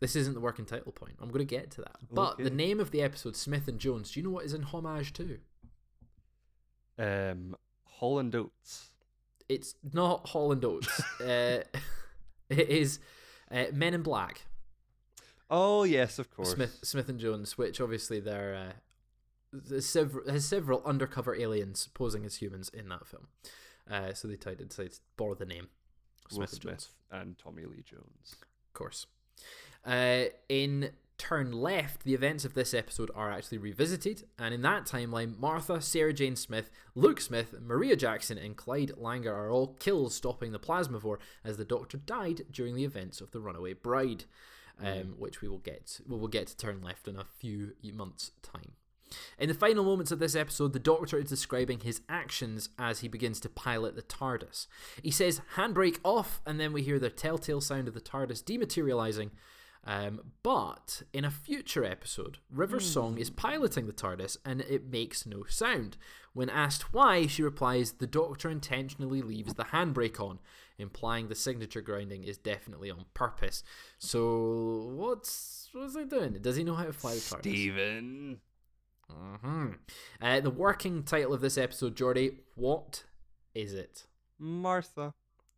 This 0.00 0.16
isn't 0.16 0.34
the 0.34 0.40
working 0.40 0.64
title 0.64 0.92
point. 0.92 1.16
I'm 1.20 1.28
going 1.28 1.46
to 1.46 1.56
get 1.56 1.70
to 1.72 1.82
that. 1.82 1.96
But 2.10 2.38
the 2.38 2.50
name 2.50 2.80
of 2.80 2.90
the 2.90 3.02
episode, 3.02 3.36
Smith 3.36 3.68
and 3.68 3.78
Jones. 3.78 4.10
Do 4.10 4.20
you 4.20 4.24
know 4.24 4.30
what 4.32 4.46
is 4.46 4.54
in 4.54 4.62
homage 4.62 5.12
to? 5.14 5.38
Um, 6.98 7.56
Hall 7.84 8.18
and 8.18 8.34
Oates. 8.34 8.88
It's 9.50 9.74
not 9.92 10.28
Hall 10.28 10.52
and 10.52 10.64
Oates. 10.64 11.00
uh, 11.20 11.64
it 12.48 12.68
is 12.68 13.00
uh, 13.50 13.64
Men 13.72 13.94
in 13.94 14.02
Black. 14.02 14.42
Oh 15.50 15.82
yes, 15.82 16.20
of 16.20 16.30
course. 16.30 16.52
Smith 16.52 16.78
Smith 16.82 17.08
and 17.08 17.18
Jones, 17.18 17.58
which 17.58 17.80
obviously 17.80 18.20
they're 18.20 18.54
uh, 18.54 18.72
there's 19.52 19.86
several 19.86 20.30
has 20.30 20.44
several 20.44 20.82
undercover 20.86 21.34
aliens 21.34 21.88
posing 21.94 22.24
as 22.24 22.36
humans 22.36 22.68
in 22.68 22.88
that 22.90 23.06
film. 23.08 23.26
Uh, 23.90 24.14
so 24.14 24.28
they 24.28 24.36
tried 24.36 24.58
to 24.58 24.66
to 24.66 24.88
borrow 25.16 25.34
the 25.34 25.44
name 25.44 25.68
Will 26.30 26.36
Smith 26.36 26.52
and 26.52 26.60
Jones, 26.60 26.88
and 27.10 27.38
Tommy 27.38 27.64
Lee 27.64 27.82
Jones. 27.84 28.36
of 28.40 28.72
course. 28.72 29.06
Uh, 29.84 30.26
in 30.48 30.90
Turn 31.20 31.52
Left, 31.52 32.04
the 32.04 32.14
events 32.14 32.46
of 32.46 32.54
this 32.54 32.72
episode 32.72 33.10
are 33.14 33.30
actually 33.30 33.58
revisited, 33.58 34.24
and 34.38 34.54
in 34.54 34.62
that 34.62 34.86
timeline, 34.86 35.38
Martha, 35.38 35.82
Sarah 35.82 36.14
Jane 36.14 36.34
Smith, 36.34 36.70
Luke 36.94 37.20
Smith, 37.20 37.54
Maria 37.60 37.94
Jackson, 37.94 38.38
and 38.38 38.56
Clyde 38.56 38.92
Langer 38.98 39.34
are 39.34 39.50
all 39.50 39.76
killed 39.78 40.14
stopping 40.14 40.52
the 40.52 40.58
plasmavore 40.58 41.18
as 41.44 41.58
the 41.58 41.64
Doctor 41.66 41.98
died 41.98 42.46
during 42.50 42.74
the 42.74 42.86
events 42.86 43.20
of 43.20 43.32
the 43.32 43.40
Runaway 43.40 43.74
Bride, 43.74 44.24
um, 44.82 45.14
which 45.18 45.42
we 45.42 45.48
will 45.48 45.58
get 45.58 46.00
we 46.08 46.16
will 46.16 46.26
get 46.26 46.46
to 46.46 46.56
Turn 46.56 46.80
Left 46.80 47.06
in 47.06 47.16
a 47.16 47.26
few 47.38 47.74
months' 47.92 48.30
time. 48.42 48.72
In 49.38 49.48
the 49.48 49.54
final 49.54 49.84
moments 49.84 50.10
of 50.10 50.20
this 50.20 50.34
episode, 50.34 50.72
the 50.72 50.78
Doctor 50.78 51.18
is 51.18 51.28
describing 51.28 51.80
his 51.80 52.00
actions 52.08 52.70
as 52.78 53.00
he 53.00 53.08
begins 53.08 53.40
to 53.40 53.50
pilot 53.50 53.94
the 53.94 54.02
TARDIS. 54.02 54.68
He 55.02 55.10
says, 55.10 55.42
handbrake 55.56 55.98
off, 56.02 56.40
and 56.46 56.58
then 56.58 56.72
we 56.72 56.80
hear 56.80 56.98
the 56.98 57.10
telltale 57.10 57.60
sound 57.60 57.88
of 57.88 57.94
the 57.94 58.00
TARDIS 58.00 58.42
dematerializing. 58.42 59.32
Um, 59.84 60.20
but 60.42 61.02
in 61.12 61.24
a 61.24 61.30
future 61.30 61.84
episode, 61.84 62.38
River 62.50 62.80
Song 62.80 63.16
is 63.16 63.30
piloting 63.30 63.86
the 63.86 63.92
TARDIS 63.94 64.36
and 64.44 64.60
it 64.62 64.90
makes 64.90 65.24
no 65.24 65.44
sound. 65.48 65.96
When 66.34 66.50
asked 66.50 66.92
why, 66.92 67.26
she 67.26 67.42
replies, 67.42 67.92
The 67.92 68.06
Doctor 68.06 68.50
intentionally 68.50 69.22
leaves 69.22 69.54
the 69.54 69.64
handbrake 69.64 70.20
on, 70.20 70.38
implying 70.78 71.28
the 71.28 71.34
signature 71.34 71.80
grinding 71.80 72.24
is 72.24 72.36
definitely 72.36 72.90
on 72.90 73.06
purpose. 73.14 73.64
So, 73.98 74.92
what's 74.94 75.68
what's 75.72 75.96
he 75.96 76.04
doing? 76.04 76.36
Does 76.42 76.56
he 76.56 76.64
know 76.64 76.74
how 76.74 76.84
to 76.84 76.92
fly 76.92 77.14
the 77.14 77.20
TARDIS? 77.20 77.40
Steven. 77.40 78.40
hmm 79.10 79.66
Uh, 80.20 80.40
the 80.40 80.50
working 80.50 81.02
title 81.02 81.32
of 81.32 81.40
this 81.40 81.56
episode, 81.58 81.96
Jordi, 81.96 82.36
what 82.54 83.04
is 83.54 83.72
it? 83.72 84.06
Martha. 84.38 85.14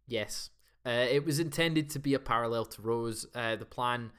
Yes. 0.06 0.50
Uh, 0.84 1.06
it 1.10 1.24
was 1.24 1.38
intended 1.38 1.88
to 1.90 1.98
be 1.98 2.14
a 2.14 2.18
parallel 2.18 2.64
to 2.64 2.82
Rose. 2.82 3.26
Uh, 3.34 3.56
the 3.56 3.64
plan 3.64 4.10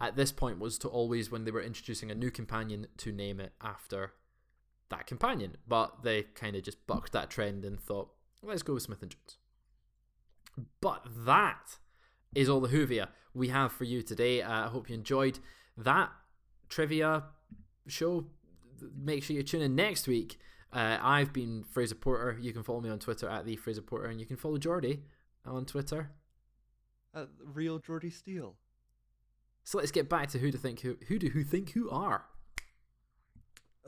at 0.00 0.16
this 0.16 0.32
point 0.32 0.58
was 0.58 0.78
to 0.78 0.88
always, 0.88 1.30
when 1.30 1.44
they 1.44 1.50
were 1.50 1.62
introducing 1.62 2.10
a 2.10 2.14
new 2.14 2.30
companion, 2.30 2.86
to 2.98 3.12
name 3.12 3.40
it 3.40 3.52
after 3.62 4.12
that 4.88 5.06
companion. 5.06 5.56
But 5.68 6.02
they 6.02 6.22
kind 6.22 6.56
of 6.56 6.62
just 6.62 6.86
bucked 6.86 7.12
that 7.12 7.30
trend 7.30 7.64
and 7.64 7.78
thought, 7.78 8.10
let's 8.42 8.62
go 8.62 8.74
with 8.74 8.84
Smith 8.84 9.02
and 9.02 9.10
Jones. 9.10 9.38
But 10.80 11.06
that 11.26 11.78
is 12.34 12.48
all 12.48 12.60
the 12.60 12.68
Whovia 12.68 13.08
we 13.34 13.48
have 13.48 13.72
for 13.72 13.84
you 13.84 14.02
today. 14.02 14.42
Uh, 14.42 14.66
I 14.66 14.68
hope 14.68 14.88
you 14.88 14.94
enjoyed 14.94 15.38
that 15.76 16.10
trivia 16.68 17.24
show. 17.86 18.26
Make 18.98 19.22
sure 19.22 19.36
you 19.36 19.42
tune 19.42 19.62
in 19.62 19.74
next 19.74 20.06
week. 20.08 20.38
Uh, 20.72 20.98
I've 21.00 21.32
been 21.32 21.64
Fraser 21.64 21.94
Porter. 21.94 22.38
You 22.40 22.52
can 22.52 22.62
follow 22.62 22.80
me 22.80 22.90
on 22.90 22.98
Twitter 22.98 23.28
at 23.28 23.44
the 23.44 23.56
Fraser 23.56 23.82
Porter, 23.82 24.06
and 24.06 24.18
you 24.18 24.26
can 24.26 24.36
follow 24.36 24.58
Jordi 24.58 25.00
on 25.46 25.64
Twitter. 25.64 26.10
Uh, 27.14 27.26
real 27.44 27.80
Jordi 27.80 28.12
Steel. 28.12 28.56
So 29.64 29.78
let's 29.78 29.90
get 29.90 30.08
back 30.08 30.28
to 30.30 30.38
who 30.38 30.50
to 30.52 30.58
think 30.58 30.80
who 30.80 30.96
who 31.08 31.18
do 31.18 31.28
who 31.28 31.42
think 31.42 31.72
who 31.72 31.90
are. 31.90 32.26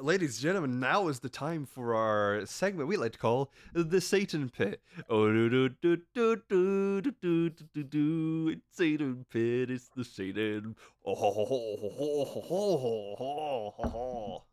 Ladies 0.00 0.36
and 0.36 0.42
gentlemen, 0.42 0.78
now 0.78 1.08
is 1.08 1.18
the 1.18 1.28
time 1.28 1.66
for 1.66 1.92
our 1.94 2.46
segment 2.46 2.88
we 2.88 2.96
like 2.96 3.12
to 3.12 3.18
call 3.18 3.50
the 3.72 4.00
Satan 4.00 4.48
Pit. 4.48 4.80
Oh, 5.10 5.26
do 5.26 5.48
do 5.48 5.68
do 5.68 5.96
do 6.14 6.36
do 6.48 7.00
do 7.00 7.12
do 7.20 7.50
do 7.50 7.64
do 7.74 7.82
do. 7.82 8.48
It's 8.48 8.76
Satan 8.76 9.26
Pit. 9.28 9.70
It's 9.70 9.88
the 9.96 10.04
Satan. 10.04 10.76
Oh, 11.04 11.16
ho, 11.16 11.32
ho, 11.32 11.44
ho, 11.44 11.76
ho, 11.80 12.24
ho, 12.24 12.78
ho, 12.78 13.14
ho, 13.18 13.74
ho, 13.76 13.88
ho. 13.88 14.44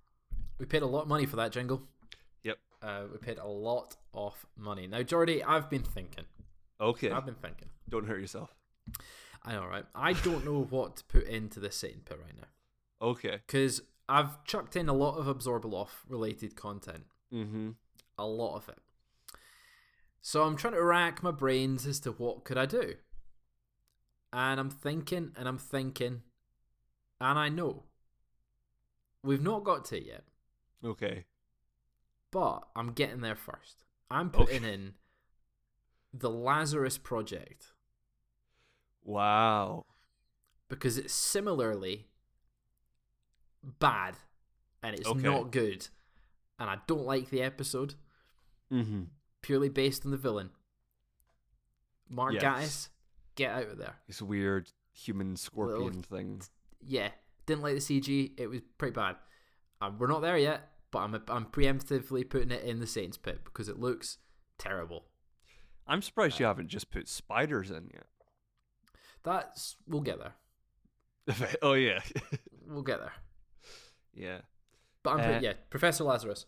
We 0.57 0.65
paid 0.65 0.81
a 0.81 0.87
lot 0.87 1.03
of 1.03 1.07
money 1.07 1.27
for 1.27 1.35
that 1.35 1.51
jingle. 1.51 1.83
Yep. 2.43 2.57
Uh, 2.81 3.01
we 3.11 3.17
paid 3.19 3.37
a 3.37 3.47
lot 3.47 3.95
of 4.15 4.33
money. 4.57 4.87
Now, 4.87 5.01
Jordi, 5.01 5.43
I've 5.45 5.69
been 5.69 5.83
thinking. 5.83 6.25
Okay. 6.79 7.11
I've 7.11 7.25
been 7.25 7.35
thinking. 7.35 7.69
Don't 7.89 8.07
hurt 8.07 8.19
yourself. 8.19 8.53
I 9.43 9.53
know, 9.53 9.65
right? 9.65 9.85
I 9.93 10.13
don't 10.13 10.43
know 10.45 10.63
what 10.69 10.97
to 10.97 11.03
put 11.05 11.23
into 11.27 11.59
this 11.59 11.75
Satan 11.75 12.01
pit 12.03 12.19
right 12.21 12.35
now 12.35 13.07
Okay. 13.07 13.39
because 13.45 13.81
I've 14.09 14.43
chucked 14.43 14.75
in 14.75 14.89
a 14.89 14.93
lot 14.93 15.17
of 15.17 15.25
Abzorbaloff 15.27 15.89
related 16.07 16.55
content, 16.55 17.05
Mm-hmm. 17.33 17.71
a 18.17 18.25
lot 18.25 18.55
of 18.55 18.69
it. 18.69 18.77
So 20.21 20.43
I'm 20.43 20.55
trying 20.57 20.73
to 20.73 20.83
rack 20.83 21.21
my 21.21 21.31
brains 21.31 21.85
as 21.85 21.99
to 22.01 22.11
what 22.11 22.43
could 22.43 22.57
I 22.57 22.65
do. 22.65 22.95
And 24.33 24.59
I'm 24.59 24.69
thinking 24.71 25.31
and 25.37 25.47
I'm 25.47 25.57
thinking 25.59 26.23
and 27.21 27.39
I 27.39 27.47
know 27.49 27.83
we've 29.23 29.41
not 29.41 29.63
got 29.63 29.85
to 29.85 29.97
it 29.97 30.05
yet, 30.07 30.23
Okay. 30.83 31.25
but 32.31 32.67
I'm 32.75 32.91
getting 32.93 33.21
there 33.21 33.35
first. 33.35 33.85
I'm 34.09 34.29
putting 34.29 34.63
in 34.63 34.93
the 36.17 36.29
Lazarus 36.29 36.97
Project 36.97 37.73
Wow. 39.03 39.85
because 40.69 40.97
it's 40.97 41.13
similarly 41.13 42.07
bad 43.79 44.15
and 44.81 44.95
it's 44.95 45.07
Okay. 45.07 45.21
not 45.21 45.51
good. 45.51 45.87
And 46.59 46.69
I 46.69 46.77
don't 46.87 47.05
like 47.05 47.29
the 47.29 47.41
episode 47.41 47.95
Mm-hmm. 48.71 49.03
purely 49.41 49.69
based 49.69 50.05
on 50.05 50.11
the 50.11 50.17
villain. 50.17 50.51
Mark 52.09 52.33
Yes. 52.33 52.43
Gatiss, 52.43 52.89
get 53.35 53.51
out 53.51 53.67
of 53.71 53.77
there. 53.77 53.95
This 54.07 54.21
weird 54.21 54.71
human 54.91 55.35
scorpion 55.35 56.01
thing. 56.01 56.41
Yeah, 56.81 57.11
didn't 57.45 57.61
like 57.63 57.75
the 57.75 57.81
CG. 57.81 58.33
It 58.39 58.47
was 58.47 58.61
pretty 58.77 58.93
bad. 58.93 59.17
Um, 59.81 59.97
we're 59.99 60.07
not 60.07 60.21
there 60.21 60.37
yet, 60.37 60.71
but 60.91 60.99
I'm 60.99 61.13
I'm 61.27 61.45
preemptively 61.47 62.27
putting 62.27 62.51
it 62.51 62.63
in 62.63 62.79
the 62.79 62.87
Satan's 62.87 63.17
pit 63.17 63.43
because 63.43 63.67
it 63.69 63.77
looks 63.79 64.17
terrible. 64.57 65.05
I'm 65.87 66.01
surprised 66.01 66.39
you 66.39 66.45
haven't 66.45 66.67
just 66.69 66.89
put 66.91 67.07
spiders 67.07 67.69
in 67.71 67.89
yet. 67.93 68.07
That's 69.23 69.75
we'll 69.87 70.01
get 70.01 70.19
there. 70.19 71.47
oh 71.61 71.73
yeah. 71.73 71.99
We'll 72.67 72.81
get 72.81 72.99
there. 72.99 73.13
yeah. 74.15 74.39
But 75.03 75.11
I'm 75.11 75.17
put- 75.19 75.35
Uh, 75.35 75.39
yeah, 75.39 75.53
Professor 75.69 76.03
Lazarus. 76.03 76.47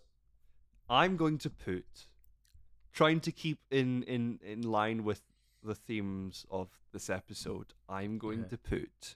I'm 0.89 1.15
going 1.15 1.37
to 1.39 1.49
put 1.51 2.07
trying 2.91 3.19
to 3.19 3.31
keep 3.31 3.59
in 3.69 4.01
in 4.03 4.39
in 4.43 4.61
line 4.63 5.03
with 5.03 5.21
the 5.63 5.75
themes 5.75 6.45
of 6.49 6.69
this 6.91 7.07
episode. 7.09 7.73
I'm 7.87 8.17
going 8.17 8.39
Okay. 8.41 8.49
to 8.49 8.57
put 8.57 9.15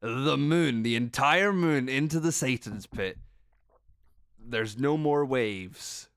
the 0.00 0.36
moon, 0.36 0.82
the 0.82 0.96
entire 0.96 1.52
moon 1.52 1.88
into 1.88 2.18
the 2.20 2.32
Satan's 2.32 2.86
pit. 2.86 3.16
There's 4.38 4.76
no 4.78 4.96
more 4.98 5.24
waves. 5.24 6.08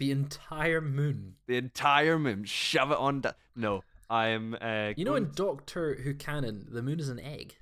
The 0.00 0.10
entire 0.10 0.80
moon. 0.80 1.34
The 1.46 1.56
entire 1.58 2.18
moon, 2.18 2.44
shove 2.44 2.90
it 2.90 2.96
on. 2.96 3.20
Da- 3.20 3.32
no, 3.54 3.84
I'm. 4.08 4.54
Uh, 4.60 4.94
You 4.96 5.04
know, 5.04 5.14
in 5.14 5.30
Doctor 5.34 5.94
Who 5.96 6.14
canon, 6.14 6.66
the 6.70 6.82
moon 6.82 6.98
is 6.98 7.10
an 7.10 7.20
egg. 7.20 7.56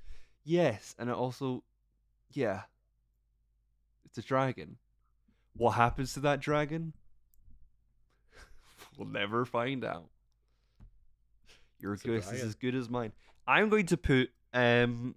Yes, 0.45 0.95
and 0.97 1.09
it 1.09 1.15
also, 1.15 1.63
yeah, 2.31 2.61
it's 4.05 4.17
a 4.17 4.21
dragon. 4.21 4.77
What 5.53 5.71
happens 5.71 6.13
to 6.13 6.21
that 6.21 6.39
dragon? 6.39 6.93
we'll 8.97 9.09
never 9.09 9.43
find 9.43 9.83
out. 9.83 10.07
Your 11.77 11.93
It's 11.95 12.03
guess 12.03 12.31
is 12.31 12.41
as 12.43 12.55
good 12.55 12.73
as 12.73 12.89
mine. 12.89 13.11
I'm 13.45 13.67
going 13.67 13.85
to 13.87 13.97
put 13.97 14.29
um 14.53 15.15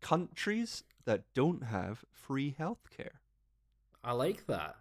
countries 0.00 0.82
that 1.04 1.22
don't 1.34 1.62
have 1.64 2.04
free 2.12 2.54
healthcare, 2.58 3.18
I 4.02 4.12
like 4.12 4.46
that. 4.46 4.76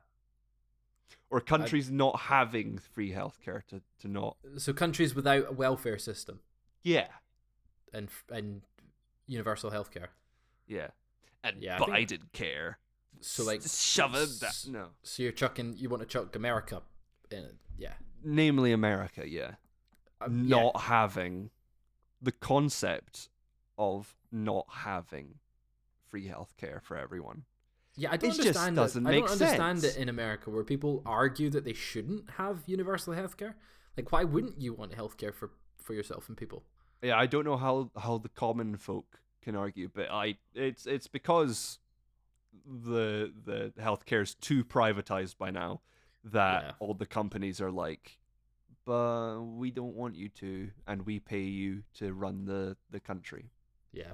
Or 1.29 1.41
countries 1.41 1.89
not 1.89 2.19
having 2.21 2.77
free 2.77 3.11
healthcare 3.11 3.65
to 3.67 3.81
to 3.99 4.07
not. 4.07 4.37
So 4.57 4.73
countries 4.73 5.15
without 5.15 5.49
a 5.49 5.51
welfare 5.51 5.97
system 5.97 6.39
Yeah, 6.83 7.07
and 7.93 8.09
and 8.29 8.61
universal 9.27 9.71
healthcare. 9.71 10.09
yeah, 10.67 10.89
and 11.43 11.61
Yeah, 11.63 11.75
I 11.81 11.85
think- 11.85 12.09
Biden 12.09 12.31
care. 12.33 12.79
So 13.21 13.43
like 13.43 13.61
shove 13.61 14.15
it. 14.15 14.43
s- 14.43 14.67
no. 14.67 14.89
So 15.03 15.23
you're 15.23 15.31
chucking. 15.31 15.77
You 15.77 15.89
want 15.89 16.01
to 16.01 16.07
chuck 16.07 16.35
America 16.35 16.81
in 17.31 17.43
it? 17.45 17.55
Yeah. 17.77 17.93
namely 18.25 18.71
America, 18.71 19.27
yeah, 19.27 19.55
Um, 20.21 20.45
yeah. 20.45 20.55
not 20.61 20.81
having 20.83 21.49
the 22.21 22.31
concept 22.31 23.27
of 23.77 24.15
not 24.31 24.65
having 24.69 25.39
free 26.09 26.27
healthcare 26.27 26.81
for 26.81 26.95
everyone. 26.95 27.43
Yeah, 27.95 28.09
I 28.11 28.17
don't 28.17 28.31
It 28.31 28.35
just 28.37 28.47
understand. 28.47 28.75
doesn't 28.75 29.05
it. 29.05 29.09
I 29.09 29.13
don't 29.13 29.29
understand 29.29 29.79
sense. 29.81 29.95
it 29.95 30.01
in 30.01 30.09
America 30.09 30.49
where 30.49 30.63
people 30.63 31.01
argue 31.05 31.49
that 31.51 31.63
they 31.63 31.73
shouldn't 31.73 32.29
have 32.31 32.63
universal 32.65 33.13
healthcare. 33.13 33.53
Like, 33.95 34.11
why 34.11 34.23
wouldn't 34.23 34.59
you 34.59 34.73
want 34.73 34.93
healthcare 34.93 35.33
for 35.33 35.51
for 35.77 35.93
yourself 35.93 36.27
and 36.27 36.35
people? 36.37 36.63
Yeah, 37.01 37.17
I 37.17 37.27
don't 37.27 37.45
know 37.45 37.57
how 37.57 37.91
how 37.97 38.17
the 38.17 38.29
common 38.29 38.77
folk 38.77 39.19
can 39.41 39.55
argue, 39.55 39.89
but 39.93 40.09
I 40.09 40.37
it's 40.55 40.85
it's 40.87 41.07
because 41.07 41.79
the 42.65 43.31
the 43.45 43.73
healthcare 43.79 44.21
is 44.23 44.33
too 44.35 44.63
privatized 44.63 45.37
by 45.37 45.51
now 45.51 45.81
that 46.23 46.63
Yeah. 46.63 46.71
all 46.79 46.93
the 46.93 47.05
companies 47.05 47.59
are 47.61 47.71
like 47.71 48.17
but 48.85 49.41
we 49.41 49.71
don't 49.71 49.95
want 49.95 50.15
you 50.15 50.29
to 50.29 50.71
and 50.87 51.05
we 51.05 51.19
pay 51.19 51.41
you 51.43 51.83
to 51.95 52.13
run 52.13 52.45
the 52.45 52.75
the 52.89 52.99
country. 52.99 53.51
Yeah, 53.93 54.13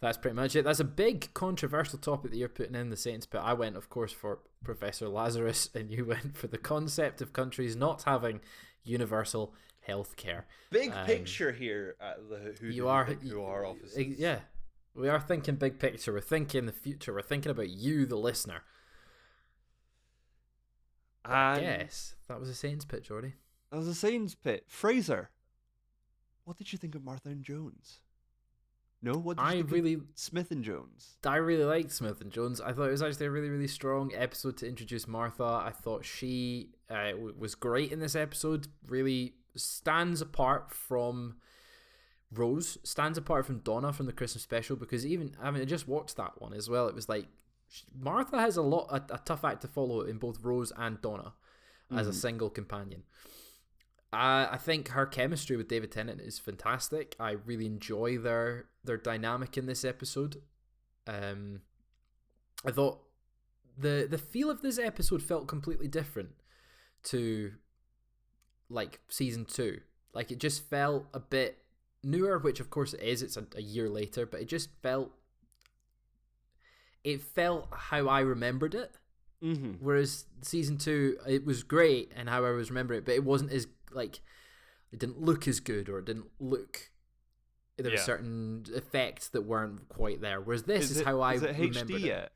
that's 0.00 0.18
pretty 0.18 0.36
much 0.36 0.54
it. 0.54 0.64
That's 0.64 0.80
a 0.80 0.84
big 0.84 1.32
controversial 1.32 1.98
topic 1.98 2.30
that 2.30 2.36
you're 2.36 2.48
putting 2.48 2.74
in 2.74 2.90
the 2.90 2.96
Saints 2.96 3.24
but 3.24 3.38
I 3.38 3.54
went, 3.54 3.76
of 3.76 3.88
course, 3.88 4.12
for 4.12 4.40
Professor 4.62 5.08
Lazarus, 5.08 5.70
and 5.74 5.90
you 5.90 6.04
went 6.04 6.36
for 6.36 6.46
the 6.46 6.58
concept 6.58 7.22
of 7.22 7.32
countries 7.32 7.74
not 7.74 8.02
having 8.02 8.40
universal 8.84 9.54
healthcare. 9.88 10.42
Big 10.70 10.92
Um, 10.92 11.06
picture 11.06 11.52
here 11.52 11.96
at 12.00 12.28
the 12.28 12.54
who 12.60 12.68
you 12.68 12.86
are 12.88 13.06
who 13.06 13.42
our 13.42 13.64
offices. 13.64 14.18
Yeah, 14.18 14.40
we 14.94 15.08
are 15.08 15.20
thinking 15.20 15.56
big 15.56 15.78
picture. 15.78 16.12
We're 16.12 16.20
thinking 16.20 16.66
the 16.66 16.72
future. 16.72 17.14
We're 17.14 17.22
thinking 17.22 17.50
about 17.50 17.70
you, 17.70 18.04
the 18.04 18.16
listener. 18.16 18.62
And 21.24 21.62
yes, 21.62 22.16
that 22.28 22.38
was 22.38 22.50
a 22.50 22.54
Satan's 22.54 22.84
Pit, 22.84 23.06
Jordi. 23.08 23.32
That 23.70 23.78
was 23.78 23.88
a 23.88 23.94
Satan's 23.94 24.34
pit. 24.34 24.64
Fraser, 24.68 25.30
what 26.44 26.58
did 26.58 26.72
you 26.72 26.78
think 26.78 26.94
of 26.94 27.02
Martha 27.02 27.30
and 27.30 27.42
Jones? 27.42 28.00
No, 29.04 29.12
what 29.18 29.38
I 29.38 29.52
think 29.56 29.70
really, 29.70 29.98
Smith 30.14 30.50
and 30.50 30.64
Jones? 30.64 31.16
I 31.26 31.36
really 31.36 31.64
liked 31.64 31.92
Smith 31.92 32.20
and 32.22 32.30
Jones. 32.32 32.60
I 32.60 32.72
thought 32.72 32.88
it 32.88 32.92
was 32.92 33.02
actually 33.02 33.26
a 33.26 33.30
really, 33.30 33.50
really 33.50 33.68
strong 33.68 34.12
episode 34.14 34.56
to 34.58 34.68
introduce 34.68 35.06
Martha. 35.06 35.44
I 35.44 35.72
thought 35.72 36.04
she 36.04 36.70
uh, 36.88 37.12
was 37.38 37.54
great 37.54 37.92
in 37.92 37.98
this 38.00 38.16
episode. 38.16 38.66
Really 38.88 39.34
stands 39.56 40.20
apart 40.22 40.72
from 40.72 41.36
Rose. 42.32 42.78
Stands 42.82 43.18
apart 43.18 43.46
from 43.46 43.58
Donna 43.58 43.92
from 43.92 44.06
the 44.06 44.12
Christmas 44.12 44.42
special 44.42 44.76
because 44.76 45.04
even 45.06 45.36
I 45.40 45.50
mean 45.50 45.62
I 45.62 45.66
just 45.66 45.86
watched 45.86 46.16
that 46.16 46.40
one 46.40 46.52
as 46.54 46.68
well. 46.70 46.88
It 46.88 46.94
was 46.94 47.08
like 47.08 47.26
sh- 47.68 47.82
Martha 47.96 48.38
has 48.40 48.56
a 48.56 48.62
lot 48.62 48.88
a, 48.90 49.14
a 49.14 49.18
tough 49.24 49.44
act 49.44 49.60
to 49.62 49.68
follow 49.68 50.00
in 50.02 50.18
both 50.18 50.38
Rose 50.42 50.72
and 50.76 51.00
Donna 51.02 51.34
as 51.94 52.08
a 52.08 52.10
Mhm. 52.10 52.14
single 52.14 52.50
companion. 52.50 53.02
I 54.14 54.48
I 54.52 54.56
think 54.56 54.88
her 54.88 55.06
chemistry 55.06 55.56
with 55.56 55.68
David 55.68 55.92
Tennant 55.92 56.20
is 56.20 56.38
fantastic. 56.38 57.16
I 57.18 57.32
really 57.32 57.66
enjoy 57.66 58.18
their 58.18 58.66
their 58.84 58.96
dynamic 58.96 59.56
in 59.56 59.66
this 59.66 59.84
episode. 59.84 60.42
Um, 61.06 61.60
I 62.64 62.70
thought 62.70 63.00
the 63.76 64.06
the 64.08 64.18
feel 64.18 64.50
of 64.50 64.62
this 64.62 64.78
episode 64.78 65.22
felt 65.22 65.48
completely 65.48 65.88
different 65.88 66.30
to 67.04 67.52
like 68.68 69.00
season 69.08 69.44
two. 69.44 69.80
Like 70.12 70.30
it 70.30 70.38
just 70.38 70.68
felt 70.68 71.06
a 71.12 71.20
bit 71.20 71.58
newer, 72.02 72.38
which 72.38 72.60
of 72.60 72.70
course 72.70 72.94
it 72.94 73.02
is. 73.02 73.22
It's 73.22 73.36
a, 73.36 73.46
a 73.56 73.62
year 73.62 73.88
later, 73.88 74.26
but 74.26 74.40
it 74.40 74.48
just 74.48 74.70
felt 74.82 75.12
it 77.02 77.20
felt 77.22 77.68
how 77.70 78.08
I 78.08 78.20
remembered 78.20 78.74
it. 78.74 78.92
Mm-hmm. 79.42 79.72
Whereas 79.80 80.24
season 80.40 80.78
two, 80.78 81.18
it 81.28 81.44
was 81.44 81.62
great 81.62 82.10
and 82.16 82.28
how 82.28 82.46
I 82.46 82.50
was 82.50 82.70
remembering 82.70 82.98
it, 82.98 83.04
but 83.04 83.14
it 83.14 83.24
wasn't 83.24 83.52
as 83.52 83.66
like 83.94 84.20
it 84.92 84.98
didn't 84.98 85.20
look 85.20 85.48
as 85.48 85.60
good 85.60 85.88
or 85.88 85.98
it 85.98 86.04
didn't 86.04 86.30
look. 86.38 86.90
There 87.76 87.90
were 87.90 87.96
certain 87.96 88.64
effects 88.72 89.28
that 89.30 89.42
weren't 89.42 89.88
quite 89.88 90.20
there. 90.20 90.40
Whereas 90.40 90.62
this 90.62 90.92
is, 90.92 90.98
it, 90.98 91.06
how 91.06 91.20
I 91.20 91.34
is 91.34 91.42
it 91.42 91.58
remembered 91.58 91.88
HD 91.88 91.94
it. 91.96 92.00
yet? 92.02 92.32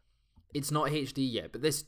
It's 0.53 0.73
not 0.73 0.88
HD 0.88 1.33
yet, 1.33 1.53
but 1.53 1.62
this. 1.62 1.85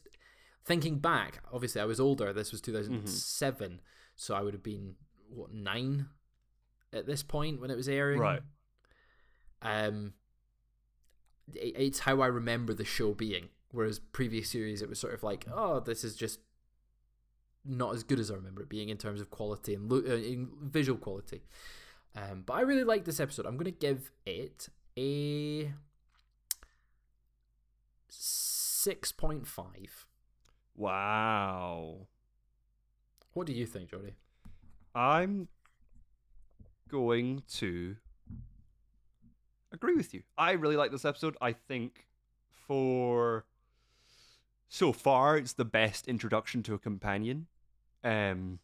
Thinking 0.62 0.98
back, 0.98 1.42
obviously 1.52 1.80
I 1.80 1.86
was 1.86 1.98
older. 1.98 2.32
This 2.32 2.52
was 2.52 2.60
2007, 2.60 3.80
so 4.14 4.34
I 4.34 4.42
would 4.42 4.52
have 4.52 4.62
been 4.62 4.94
what 5.30 5.52
nine 5.52 6.06
at 6.92 7.06
this 7.06 7.22
point 7.22 7.60
when 7.60 7.70
it 7.70 7.76
was 7.76 7.88
airing. 7.88 8.20
Right. 8.20 8.42
Um, 9.62 10.12
it, 11.54 11.74
it's 11.76 12.00
how 12.00 12.20
I 12.20 12.26
remember 12.26 12.74
the 12.74 12.84
show 12.84 13.14
being. 13.14 13.48
Whereas 13.72 13.98
previous 13.98 14.50
series, 14.50 14.82
it 14.82 14.88
was 14.88 14.98
sort 14.98 15.14
of 15.14 15.22
like, 15.22 15.46
oh, 15.52 15.80
this 15.80 16.02
is 16.02 16.16
just 16.16 16.40
not 17.64 17.94
as 17.94 18.02
good 18.02 18.18
as 18.18 18.30
I 18.30 18.34
remember 18.34 18.62
it 18.62 18.68
being 18.68 18.88
in 18.88 18.96
terms 18.96 19.20
of 19.20 19.30
quality 19.30 19.74
and 19.74 19.90
lo- 19.90 20.02
uh, 20.06 20.16
in 20.16 20.48
visual 20.62 20.98
quality. 20.98 21.42
Um, 22.16 22.42
but 22.44 22.54
I 22.54 22.62
really 22.62 22.84
like 22.84 23.04
this 23.04 23.20
episode. 23.20 23.46
I'm 23.46 23.56
going 23.56 23.66
to 23.66 23.70
give 23.70 24.10
it 24.26 24.68
a 24.98 25.72
six 28.08 29.12
point 29.12 29.46
five. 29.46 30.06
Wow. 30.74 32.08
What 33.34 33.46
do 33.46 33.52
you 33.52 33.66
think, 33.66 33.90
Jordi? 33.90 34.14
I'm 34.94 35.48
going 36.88 37.42
to 37.54 37.96
agree 39.72 39.94
with 39.94 40.12
you. 40.12 40.22
I 40.36 40.52
really 40.52 40.76
like 40.76 40.90
this 40.90 41.04
episode. 41.04 41.36
I 41.40 41.52
think 41.52 42.06
for 42.66 43.44
so 44.70 44.92
far 44.92 45.36
it's 45.36 45.52
the 45.52 45.64
best 45.64 46.08
introduction 46.08 46.62
to 46.62 46.74
a 46.74 46.78
companion. 46.78 47.48
Um, 48.02 48.60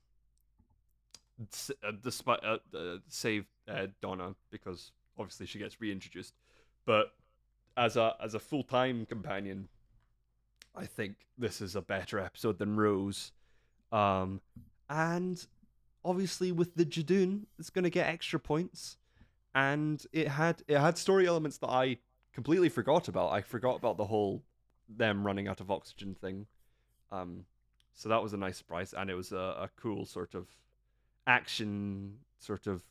uh, 1.38 1.92
despite 2.02 2.42
uh, 2.42 2.58
uh, 2.74 2.96
save 3.08 3.44
uh, 3.68 3.88
Donna 4.00 4.34
because 4.50 4.92
obviously 5.18 5.44
she 5.44 5.58
gets 5.58 5.78
reintroduced, 5.80 6.32
but 6.86 7.12
as 7.76 7.96
a 7.96 8.14
as 8.22 8.34
a 8.34 8.38
full 8.38 8.62
time 8.62 9.04
companion, 9.04 9.68
I 10.74 10.86
think 10.86 11.16
this 11.36 11.60
is 11.60 11.76
a 11.76 11.82
better 11.82 12.18
episode 12.18 12.58
than 12.58 12.76
Rose. 12.76 13.32
Um, 13.92 14.40
and 14.88 15.44
obviously 16.04 16.52
with 16.52 16.74
the 16.76 16.86
Judoon, 16.86 17.42
it's 17.58 17.68
going 17.68 17.84
to 17.84 17.90
get 17.90 18.08
extra 18.08 18.40
points, 18.40 18.96
and 19.54 20.02
it 20.12 20.28
had 20.28 20.62
it 20.68 20.78
had 20.78 20.96
story 20.96 21.26
elements 21.26 21.58
that 21.58 21.68
I 21.68 21.98
completely 22.32 22.70
forgot 22.70 23.08
about. 23.08 23.32
I 23.32 23.42
forgot 23.42 23.76
about 23.76 23.98
the 23.98 24.06
whole 24.06 24.42
them 24.88 25.26
running 25.26 25.48
out 25.48 25.60
of 25.60 25.70
oxygen 25.70 26.14
thing. 26.14 26.46
Um, 27.10 27.44
so 27.94 28.08
that 28.08 28.22
was 28.22 28.32
a 28.32 28.36
nice 28.36 28.58
surprise, 28.58 28.92
and 28.92 29.10
it 29.10 29.14
was 29.14 29.32
a, 29.32 29.36
a 29.36 29.70
cool 29.76 30.04
sort 30.04 30.34
of 30.34 30.46
action 31.26 32.18
sort 32.38 32.66
of 32.66 32.82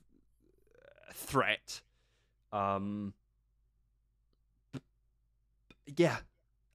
uh, 0.74 1.12
threat. 1.14 1.82
Um, 2.52 3.14
yeah, 5.96 6.18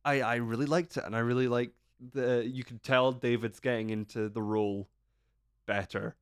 I 0.04 0.20
I 0.20 0.34
really 0.36 0.66
liked 0.66 0.96
it, 0.96 1.04
and 1.04 1.16
I 1.16 1.20
really 1.20 1.48
like 1.48 1.72
the. 2.12 2.46
You 2.46 2.64
can 2.64 2.78
tell 2.78 3.12
David's 3.12 3.60
getting 3.60 3.90
into 3.90 4.28
the 4.28 4.42
role 4.42 4.88
better, 5.66 6.14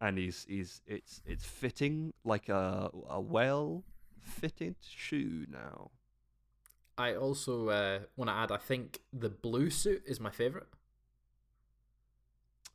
and 0.00 0.18
he's 0.18 0.44
he's 0.48 0.82
it's 0.86 1.22
it's 1.24 1.44
fitting 1.44 2.12
like 2.24 2.48
a 2.48 2.90
a 3.08 3.20
well 3.20 3.84
fitted 4.20 4.76
shoe 4.80 5.46
now. 5.50 5.90
I 6.96 7.14
also 7.14 7.68
uh, 7.68 8.00
want 8.16 8.28
to 8.30 8.34
add. 8.34 8.52
I 8.52 8.56
think 8.56 9.00
the 9.12 9.28
blue 9.30 9.70
suit 9.70 10.02
is 10.06 10.20
my 10.20 10.30
favorite. 10.30 10.66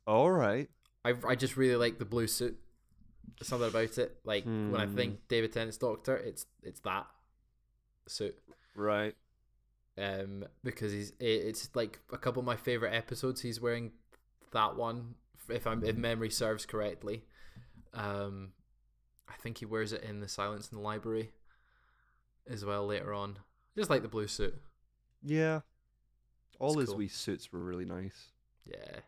All 0.06 0.30
right. 0.30 0.68
I 1.04 1.14
I 1.26 1.34
just 1.34 1.56
really 1.56 1.76
like 1.76 1.98
the 1.98 2.04
blue 2.04 2.26
suit. 2.26 2.58
There's 3.38 3.48
something 3.48 3.68
about 3.68 3.98
it. 3.98 4.18
Like 4.24 4.50
when 4.66 4.80
I 4.80 4.86
Hmm. 4.86 4.94
think 4.94 5.28
David 5.28 5.52
Tennant's 5.52 5.78
Doctor, 5.78 6.16
it's 6.16 6.46
it's 6.62 6.80
that 6.80 7.06
suit. 8.06 8.38
Right. 8.74 9.14
Um, 9.98 10.44
because 10.64 10.92
he's 10.92 11.10
it, 11.20 11.24
it's 11.46 11.68
like 11.74 11.98
a 12.12 12.18
couple 12.18 12.40
of 12.40 12.46
my 12.46 12.56
favorite 12.56 12.94
episodes. 12.94 13.40
He's 13.42 13.60
wearing 13.60 13.92
that 14.52 14.76
one. 14.76 15.14
If 15.48 15.66
I'm 15.66 15.84
if 15.84 15.96
memory 15.96 16.30
serves 16.30 16.64
correctly, 16.66 17.24
um, 17.94 18.52
I 19.28 19.34
think 19.42 19.58
he 19.58 19.66
wears 19.66 19.92
it 19.92 20.04
in 20.04 20.20
the 20.20 20.28
Silence 20.28 20.70
in 20.70 20.76
the 20.78 20.82
Library 20.82 21.32
as 22.48 22.64
well 22.64 22.86
later 22.86 23.12
on. 23.12 23.38
Just 23.76 23.90
like 23.90 24.02
the 24.02 24.08
blue 24.08 24.26
suit. 24.26 24.60
Yeah. 25.24 25.60
All 26.58 26.72
It's 26.72 26.80
his 26.80 26.88
cool. 26.90 26.98
wee 26.98 27.08
suits 27.08 27.52
were 27.52 27.60
really 27.60 27.84
nice. 27.86 28.32
Yeah, 28.66 29.00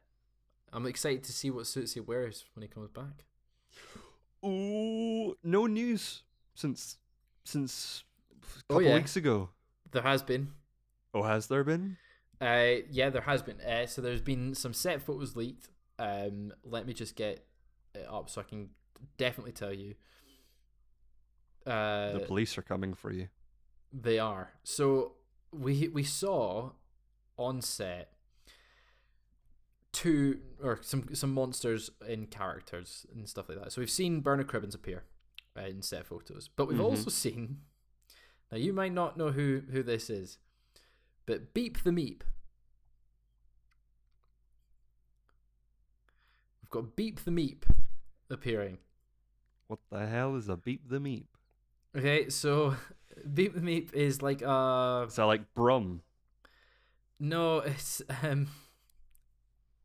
I'm 0.72 0.86
excited 0.86 1.22
to 1.24 1.32
see 1.32 1.50
what 1.50 1.66
suits 1.66 1.92
he 1.94 2.00
wears 2.00 2.44
when 2.54 2.62
he 2.62 2.68
comes 2.68 2.90
back. 2.90 3.24
Ooh, 4.44 5.36
no 5.44 5.66
news 5.66 6.22
since 6.54 6.96
since 7.44 8.04
a 8.40 8.46
Oh, 8.70 8.74
couple 8.76 8.82
yeah. 8.88 8.94
weeks 8.94 9.16
ago. 9.16 9.50
There 9.90 10.02
has 10.02 10.22
been 10.22 10.52
Oh, 11.14 11.22
has 11.24 11.46
there 11.48 11.62
been? 11.64 11.98
Uh, 12.40 12.76
yeah, 12.90 13.10
there 13.10 13.20
has 13.22 13.42
been. 13.42 13.60
Uh, 13.60 13.86
so 13.86 14.00
there's 14.00 14.22
been 14.22 14.54
some 14.54 14.72
set 14.72 15.02
photos 15.02 15.36
leaked. 15.36 15.68
Um, 15.98 16.52
let 16.64 16.86
me 16.86 16.94
just 16.94 17.14
get 17.16 17.44
it 17.94 18.06
up 18.10 18.30
so 18.30 18.40
I 18.40 18.44
can 18.44 18.70
definitely 19.18 19.52
tell 19.52 19.72
you. 19.74 19.94
Uh, 21.66 22.12
the 22.12 22.24
police 22.26 22.56
are 22.58 22.62
coming 22.62 22.94
for 22.94 23.12
you. 23.12 23.28
They 23.92 24.18
are. 24.18 24.52
So 24.64 25.12
we 25.52 25.88
we 25.88 26.02
saw 26.02 26.70
on 27.38 27.60
set 27.62 28.12
two 29.92 30.38
or 30.62 30.78
some 30.82 31.14
some 31.14 31.32
monsters 31.34 31.90
in 32.08 32.26
characters 32.26 33.06
and 33.14 33.28
stuff 33.28 33.48
like 33.48 33.58
that. 33.62 33.72
So 33.72 33.80
we've 33.80 33.90
seen 33.90 34.20
Bernard 34.20 34.48
Cribbins 34.48 34.74
appear 34.74 35.04
uh, 35.56 35.62
in 35.62 35.82
set 35.82 36.06
photos, 36.06 36.48
but 36.48 36.66
we've 36.68 36.78
Mhm. 36.78 36.84
also 36.84 37.10
seen. 37.10 37.62
Now 38.50 38.58
you 38.58 38.72
might 38.72 38.92
not 38.92 39.16
know 39.16 39.30
who 39.32 39.62
who 39.70 39.82
this 39.82 40.08
is, 40.10 40.38
but 41.26 41.52
Beep 41.54 41.82
the 41.82 41.90
Meep. 41.90 42.22
We've 46.62 46.70
got 46.70 46.96
Beep 46.96 47.20
the 47.24 47.30
Meep 47.30 47.64
appearing. 48.30 48.78
What 49.68 49.80
the 49.90 50.06
hell 50.06 50.36
is 50.36 50.48
a 50.48 50.56
beep 50.56 50.88
the 50.88 50.98
meep? 50.98 51.24
Okay, 51.96 52.28
so 52.28 52.74
Beep 53.34 53.54
the 53.54 53.60
Meep 53.60 53.92
is 53.92 54.22
like 54.22 54.42
uh 54.42 55.04
Is 55.08 55.16
that 55.16 55.24
like 55.24 55.54
Brum? 55.54 56.02
No, 57.18 57.58
it's 57.58 58.02
um, 58.22 58.48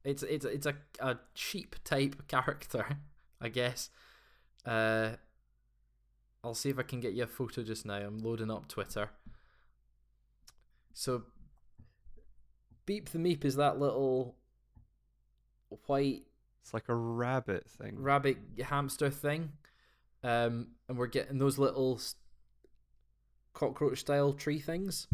it's 0.04 0.23
it's 0.23 0.45
it's 0.45 0.65
a 0.65 0.76
a 1.00 1.17
cheap 1.36 1.76
type 1.84 2.28
character, 2.28 2.97
I 3.41 3.50
guess. 3.50 3.89
Uh, 4.65 5.12
I'll 6.43 6.56
see 6.56 6.69
if 6.69 6.80
I 6.80 6.84
can 6.84 7.00
get 7.00 7.13
you 7.13 7.23
a 7.23 7.28
photo 7.28 7.62
just 7.63 7.86
now. 7.86 7.97
I'm 7.97 8.19
loading 8.19 8.50
up 8.50 8.67
Twitter. 8.67 9.12
So, 10.93 11.23
Beep 12.86 13.10
the 13.10 13.19
Meep 13.19 13.45
is 13.45 13.56
that 13.58 13.80
little 13.80 14.36
white 15.86 16.23
It's 16.63 16.73
like 16.73 16.89
a 16.89 16.95
rabbit 16.95 17.69
thing. 17.69 18.00
rabbit 18.00 18.38
hamster 18.63 19.10
thing, 19.12 19.52
um, 20.23 20.69
and 20.89 20.97
we're 20.97 21.08
getting 21.08 21.38
those 21.38 21.60
little 21.60 22.00
cockroach 23.58 23.98
style 24.00 24.34
tree 24.34 24.60
things. 24.60 25.08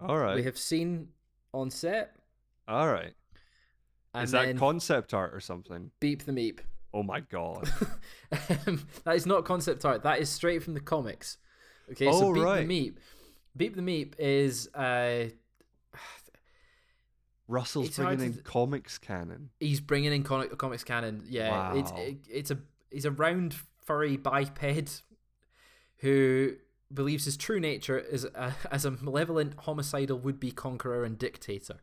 All 0.00 0.18
right. 0.18 0.34
We 0.36 0.42
have 0.44 0.56
seen 0.56 1.08
on 1.52 1.70
set. 1.70 2.16
All 2.66 2.88
right. 2.90 3.12
And 4.14 4.24
is 4.24 4.30
that 4.30 4.56
concept 4.56 5.12
art 5.12 5.34
or 5.34 5.40
something? 5.40 5.90
Beep 6.00 6.24
the 6.24 6.32
Meep. 6.32 6.60
Oh 6.94 7.02
my 7.02 7.20
god. 7.20 7.68
um, 8.66 8.86
that 9.04 9.16
is 9.16 9.26
not 9.26 9.44
concept 9.44 9.84
art. 9.84 10.02
That 10.02 10.18
is 10.20 10.30
straight 10.30 10.62
from 10.62 10.72
the 10.72 10.80
comics. 10.80 11.36
Okay, 11.92 12.06
Oh, 12.06 12.18
so 12.20 12.32
Beep 12.32 12.42
right. 12.42 12.66
the 12.66 12.74
Meep. 12.90 12.94
Beep 13.54 13.76
the 13.76 13.82
Meep 13.82 14.14
is 14.18 14.68
uh, 14.74 15.26
Russell's 17.46 17.88
It's 17.88 17.96
bringing 17.96 18.26
in 18.26 18.34
to 18.34 18.42
comics 18.42 18.96
canon. 18.96 19.50
he's 19.60 19.80
bringing 19.80 20.12
in 20.12 20.22
comic, 20.22 20.56
comics 20.56 20.84
canon. 20.84 21.22
Yeah, 21.28 21.74
it's 21.74 21.90
Wow. 21.92 21.98
it, 21.98 22.16
it's 22.30 22.50
a 22.50 22.58
he's 22.90 23.04
a 23.04 23.10
round 23.10 23.54
furry 23.84 24.16
biped 24.16 24.58
who 25.98 26.54
believes 26.94 27.24
his 27.24 27.36
true 27.36 27.60
nature 27.60 27.98
is 27.98 28.24
a, 28.24 28.54
as 28.70 28.84
a 28.84 28.92
malevolent, 28.92 29.54
homicidal 29.58 30.18
would-be 30.18 30.52
conqueror 30.52 31.04
and 31.04 31.18
dictator. 31.18 31.80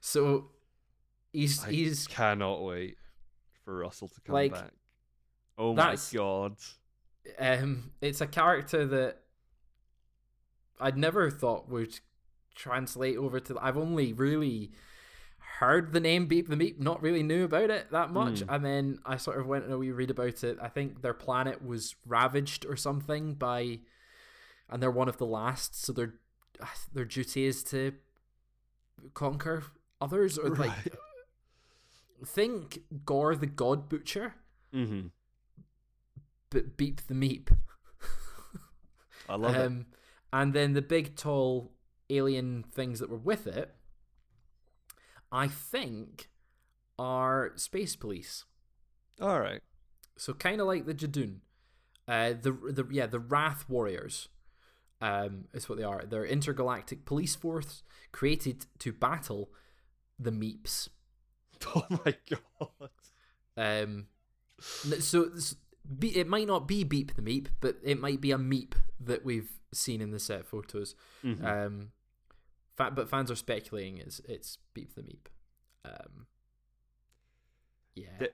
So 0.00 0.50
he's 1.32 1.64
I 1.64 1.70
he's 1.72 2.06
cannot 2.06 2.62
wait 2.62 2.96
for 3.64 3.76
Russell 3.78 4.08
to 4.08 4.20
come 4.20 4.34
Like, 4.34 4.52
back. 4.52 4.70
Oh 5.58 5.74
my 5.74 5.96
god. 6.12 6.56
um 7.38 7.90
it's 8.00 8.20
a 8.20 8.26
character 8.26 8.86
that 8.86 9.22
I'd 10.80 10.96
never 10.96 11.30
thought 11.30 11.68
would 11.68 11.98
translate 12.54 13.16
over 13.16 13.40
to 13.40 13.58
I've 13.60 13.76
only 13.76 14.12
really 14.12 14.72
heard 15.58 15.92
the 15.92 16.00
name 16.00 16.26
Beep 16.26 16.48
the 16.48 16.56
Meep, 16.56 16.78
not 16.80 17.00
really 17.02 17.22
knew 17.22 17.44
about 17.44 17.70
it 17.70 17.90
that 17.90 18.10
much. 18.10 18.40
Hmm. 18.40 18.50
And 18.50 18.64
then 18.64 18.98
I 19.06 19.16
sort 19.16 19.38
of 19.40 19.46
went 19.46 19.64
and 19.66 19.78
we 19.78 19.90
read 19.90 20.10
about 20.10 20.42
it. 20.44 20.58
I 20.60 20.68
think 20.68 21.02
their 21.02 21.14
planet 21.14 21.64
was 21.64 21.94
ravaged 22.04 22.66
or 22.66 22.76
something 22.76 23.34
by 23.34 23.78
and 24.68 24.82
they're 24.82 24.90
one 24.90 25.08
of 25.08 25.18
the 25.18 25.26
last, 25.26 25.80
so 25.80 25.92
their 25.92 26.14
their 26.92 27.04
duty 27.04 27.44
is 27.46 27.62
to 27.64 27.92
conquer 29.14 29.62
others 30.00 30.38
or 30.38 30.48
like 30.50 30.72
think 32.24 32.80
Gorr 33.04 33.36
the 33.36 33.46
God 33.46 33.88
Butcher, 33.88 34.34
Mm-hmm. 34.74 35.06
but 36.50 36.76
Beep 36.76 37.06
the 37.06 37.14
Meep. 37.14 37.48
I 39.28 39.36
love 39.36 39.54
it. 39.54 39.66
um, 39.66 39.86
And 40.32 40.52
then 40.52 40.72
the 40.72 40.82
big, 40.82 41.14
tall 41.16 41.72
alien 42.10 42.64
things 42.72 43.00
that 43.00 43.08
were 43.10 43.16
with 43.18 43.46
it, 43.46 43.74
I 45.32 45.48
think, 45.48 46.28
are 46.98 47.52
space 47.56 47.96
police. 47.96 48.44
All 49.20 49.40
right. 49.40 49.60
So 50.16 50.32
kind 50.34 50.60
of 50.60 50.66
like 50.66 50.86
the 50.86 50.94
Judoon. 50.94 51.40
Uh, 52.08 52.34
the 52.40 52.52
the 52.52 52.86
yeah 52.90 53.06
the 53.06 53.18
Wrarth 53.18 53.68
Warriors, 53.68 54.28
um, 55.00 55.46
is 55.52 55.68
what 55.68 55.76
they 55.78 55.84
are. 55.84 56.04
They're 56.08 56.24
intergalactic 56.24 57.04
police 57.04 57.34
force 57.34 57.82
created 58.12 58.66
to 58.78 58.92
battle 58.92 59.50
the 60.18 60.30
Meeps. 60.30 60.88
Oh 61.74 61.86
my 62.04 62.14
god. 62.30 62.90
Um, 63.56 64.06
so 64.60 65.30
be, 65.98 66.16
it 66.16 66.28
might 66.28 66.46
not 66.46 66.68
be 66.68 66.84
Beep 66.84 67.14
the 67.16 67.22
Meep, 67.22 67.46
but 67.60 67.76
it 67.82 67.98
might 67.98 68.20
be 68.20 68.30
a 68.30 68.36
Meep 68.38 68.74
that 69.00 69.24
we've 69.24 69.50
seen 69.72 70.02
in 70.02 70.10
the 70.10 70.18
set 70.18 70.44
photos. 70.46 70.94
Mhm. 71.24 71.42
Um, 71.44 71.88
fa- 72.76 72.92
but 72.94 73.08
fans 73.08 73.30
are 73.30 73.36
speculating 73.36 73.98
it's 73.98 74.20
it's 74.28 74.58
Beep 74.74 74.94
the 74.94 75.02
Meep. 75.02 75.26
Um, 75.84 76.26
yeah. 77.94 78.18
Di- 78.18 78.28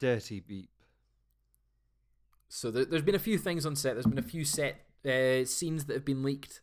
Dirty 0.00 0.40
beep. 0.40 0.70
so 2.48 2.70
there, 2.70 2.84
there's 2.84 3.02
been 3.02 3.14
a 3.14 3.18
few 3.20 3.38
things 3.38 3.64
on 3.64 3.76
set. 3.76 3.94
There's 3.94 4.06
been 4.06 4.18
a 4.18 4.22
few 4.22 4.44
set 4.44 4.80
uh, 5.04 5.44
scenes 5.44 5.84
that 5.84 5.94
have 5.94 6.04
been 6.04 6.22
leaked 6.22 6.60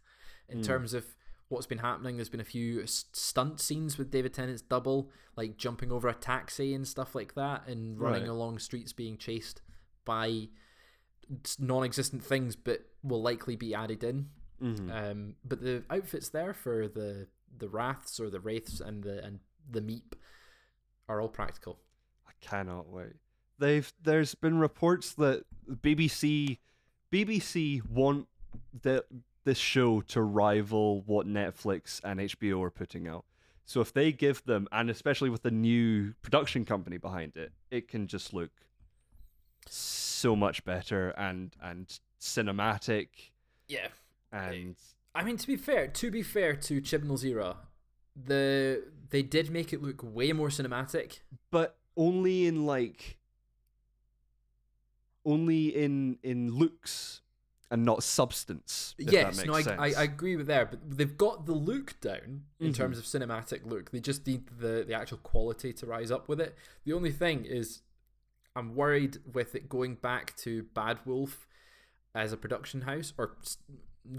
in 0.49 0.59
Mm. 0.59 0.65
terms 0.65 0.93
of 0.93 1.05
what's 1.47 1.65
been 1.65 1.77
happening. 1.77 2.17
There's 2.17 2.29
been 2.29 2.41
a 2.41 2.43
few 2.45 2.85
stunt 2.85 3.61
scenes 3.61 3.97
with 3.97 4.11
David 4.11 4.33
Tennant's 4.33 4.61
double, 4.61 5.09
like 5.37 5.57
jumping 5.57 5.91
over 5.91 6.07
a 6.09 6.13
taxi 6.13 6.73
and 6.73 6.85
stuff 6.87 7.15
like 7.15 7.35
that, 7.35 7.65
and 7.67 7.97
running 7.99 8.23
Right. 8.23 8.29
along 8.29 8.59
streets 8.59 8.91
being 8.91 9.17
chased 9.17 9.61
by 10.03 10.49
non-existent 11.57 12.23
things, 12.23 12.55
but 12.57 12.81
will 13.01 13.21
likely 13.21 13.55
be 13.55 13.73
added 13.73 14.03
in. 14.03 14.29
Mhm. 14.63 14.91
Um, 14.91 15.35
but 15.43 15.61
the 15.61 15.83
outfits 15.89 16.29
there 16.29 16.53
for 16.53 16.87
the 16.87 17.27
the 17.55 17.67
wraths 17.69 18.19
or 18.19 18.29
the 18.29 18.39
wraiths 18.39 18.79
and 18.79 19.03
the 19.03 19.23
and 19.23 19.39
the 19.69 19.81
meep 19.81 20.13
are 21.07 21.21
all 21.21 21.29
practical. 21.29 21.79
I 22.27 22.31
cannot 22.41 22.87
wait. 22.89 23.17
They've 23.59 23.91
there's 24.01 24.35
been 24.35 24.57
reports 24.57 25.13
that 25.15 25.45
BBC 25.69 26.59
BBC 27.11 27.85
want 27.87 28.27
the 28.81 29.05
this 29.43 29.57
show 29.57 29.99
to 30.01 30.21
rival 30.21 31.01
what 31.01 31.27
Netflix 31.27 31.99
and 32.03 32.19
HBO 32.19 32.63
are 32.63 32.71
putting 32.71 33.07
out. 33.07 33.25
So 33.65 33.81
if 33.81 33.91
they 33.93 34.11
give 34.13 34.43
them 34.45 34.67
and 34.71 34.89
especially 34.89 35.29
with 35.29 35.43
the 35.43 35.51
new 35.51 36.13
production 36.21 36.63
company 36.65 36.97
behind 36.97 37.35
it, 37.35 37.51
it 37.69 37.87
can 37.89 38.07
just 38.07 38.33
look 38.33 38.51
so 39.67 40.35
much 40.35 40.63
better 40.63 41.09
and 41.11 41.55
and 41.61 41.99
cinematic 42.19 43.07
Yeah, 43.67 43.87
and 44.33 44.75
I 45.15 45.23
mean 45.23 45.37
to 45.37 45.47
be 45.47 45.55
fair, 45.55 45.87
to 45.87 46.11
be 46.11 46.23
fair 46.23 46.55
to 46.55 46.81
Chibnall's 46.81 47.23
era, 47.23 47.57
the 48.15 48.83
they 49.09 49.21
did 49.21 49.49
make 49.51 49.71
it 49.73 49.81
look 49.81 50.01
way 50.03 50.31
more 50.33 50.49
cinematic. 50.49 51.19
but 51.51 51.77
only 51.95 52.47
in 52.47 52.65
like 52.65 53.19
only 55.25 55.67
in 55.75 56.17
in 56.23 56.51
looks 56.51 57.21
and 57.71 57.85
not 57.85 58.03
substance. 58.03 58.93
yes, 58.99 59.43
no, 59.45 59.53
I. 59.55 59.61
I, 59.79 59.93
I 59.97 60.03
agree 60.03 60.35
with 60.35 60.45
there, 60.47 60.65
but 60.65 60.79
they've 60.97 61.17
got 61.17 61.45
the 61.47 61.53
look 61.53 61.99
down 62.01 62.43
in 62.59 62.71
Mhm. 62.71 62.75
terms 62.75 62.97
of 62.99 63.05
cinematic 63.05 63.65
look. 63.65 63.89
They 63.91 63.99
just 63.99 64.27
need 64.27 64.47
the 64.59 64.83
the 64.87 64.93
actual 64.93 65.17
quality 65.19 65.73
to 65.73 65.85
rise 65.87 66.11
up 66.11 66.27
with 66.27 66.39
it. 66.41 66.55
The 66.83 66.93
only 66.93 67.11
thing 67.11 67.45
is, 67.45 67.81
I'm 68.55 68.75
worried 68.75 69.17
with 69.31 69.55
it 69.55 69.69
going 69.69 69.95
back 69.95 70.35
to 70.37 70.63
Bad 70.75 70.99
Wolf 71.05 71.47
as 72.13 72.31
a 72.31 72.37
production 72.37 72.81
house, 72.81 73.11
or 73.17 73.37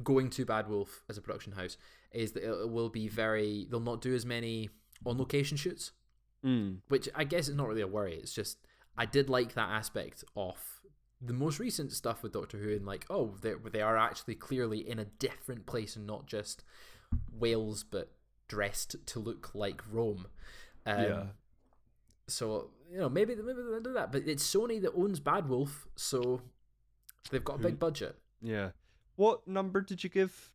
going 0.02 0.30
to 0.30 0.44
Bad 0.44 0.68
Wolf 0.68 1.02
as 1.08 1.18
a 1.18 1.22
production 1.22 1.52
house, 1.52 1.76
is 2.12 2.32
that 2.32 2.44
it 2.44 2.70
will 2.70 2.88
be 2.88 3.08
very. 3.08 3.66
They'll 3.70 3.80
not 3.80 4.00
do 4.00 4.14
as 4.14 4.24
many 4.24 4.70
on 5.04 5.18
location 5.18 5.56
shoots. 5.56 5.92
Mm. 6.44 6.80
which 6.88 7.08
I 7.14 7.24
guess 7.24 7.48
is 7.48 7.54
not 7.54 7.68
really 7.68 7.80
a 7.80 7.86
worry. 7.86 8.16
It's 8.16 8.34
just 8.34 8.58
I 8.98 9.06
did 9.06 9.30
like 9.30 9.54
that 9.54 9.70
aspect 9.70 10.24
of 10.36 10.58
the 11.18 11.32
most 11.32 11.58
recent 11.58 11.90
stuff 11.90 12.22
with 12.22 12.32
Doctor 12.32 12.58
Who, 12.58 12.70
and 12.70 12.84
like, 12.84 13.06
oh, 13.08 13.34
they 13.40 13.54
they 13.72 13.80
are 13.80 13.96
actually 13.96 14.34
clearly 14.34 14.86
in 14.86 14.98
a 14.98 15.06
different 15.06 15.64
place 15.64 15.96
and 15.96 16.06
not 16.06 16.26
just 16.26 16.62
Wales, 17.32 17.82
but 17.82 18.12
dressed 18.46 18.96
to 19.06 19.18
look 19.18 19.54
like 19.54 19.82
Rome. 19.90 20.26
Um, 20.84 21.02
Yeah. 21.02 21.22
So 22.28 22.70
you 22.92 22.98
know, 22.98 23.08
maybe 23.08 23.34
maybe 23.34 23.62
they'll 23.62 23.80
do 23.80 23.94
that, 23.94 24.12
but 24.12 24.26
it's 24.26 24.44
Sony 24.44 24.80
that 24.82 24.92
owns 24.94 25.20
Bad 25.20 25.48
Wolf, 25.48 25.86
so 25.96 26.42
they've 27.30 27.44
got 27.44 27.56
a 27.56 27.62
big 27.62 27.78
budget. 27.78 28.16
Yeah. 28.42 28.70
What 29.16 29.46
number 29.46 29.80
did 29.80 30.02
you 30.02 30.10
give 30.10 30.50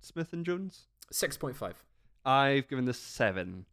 Smith 0.00 0.32
and 0.32 0.44
Jones? 0.44 0.86
Six 1.10 1.36
point 1.36 1.56
five. 1.56 1.82
I've 2.24 2.68
given 2.68 2.84
this 2.84 2.98
seven. 2.98 3.66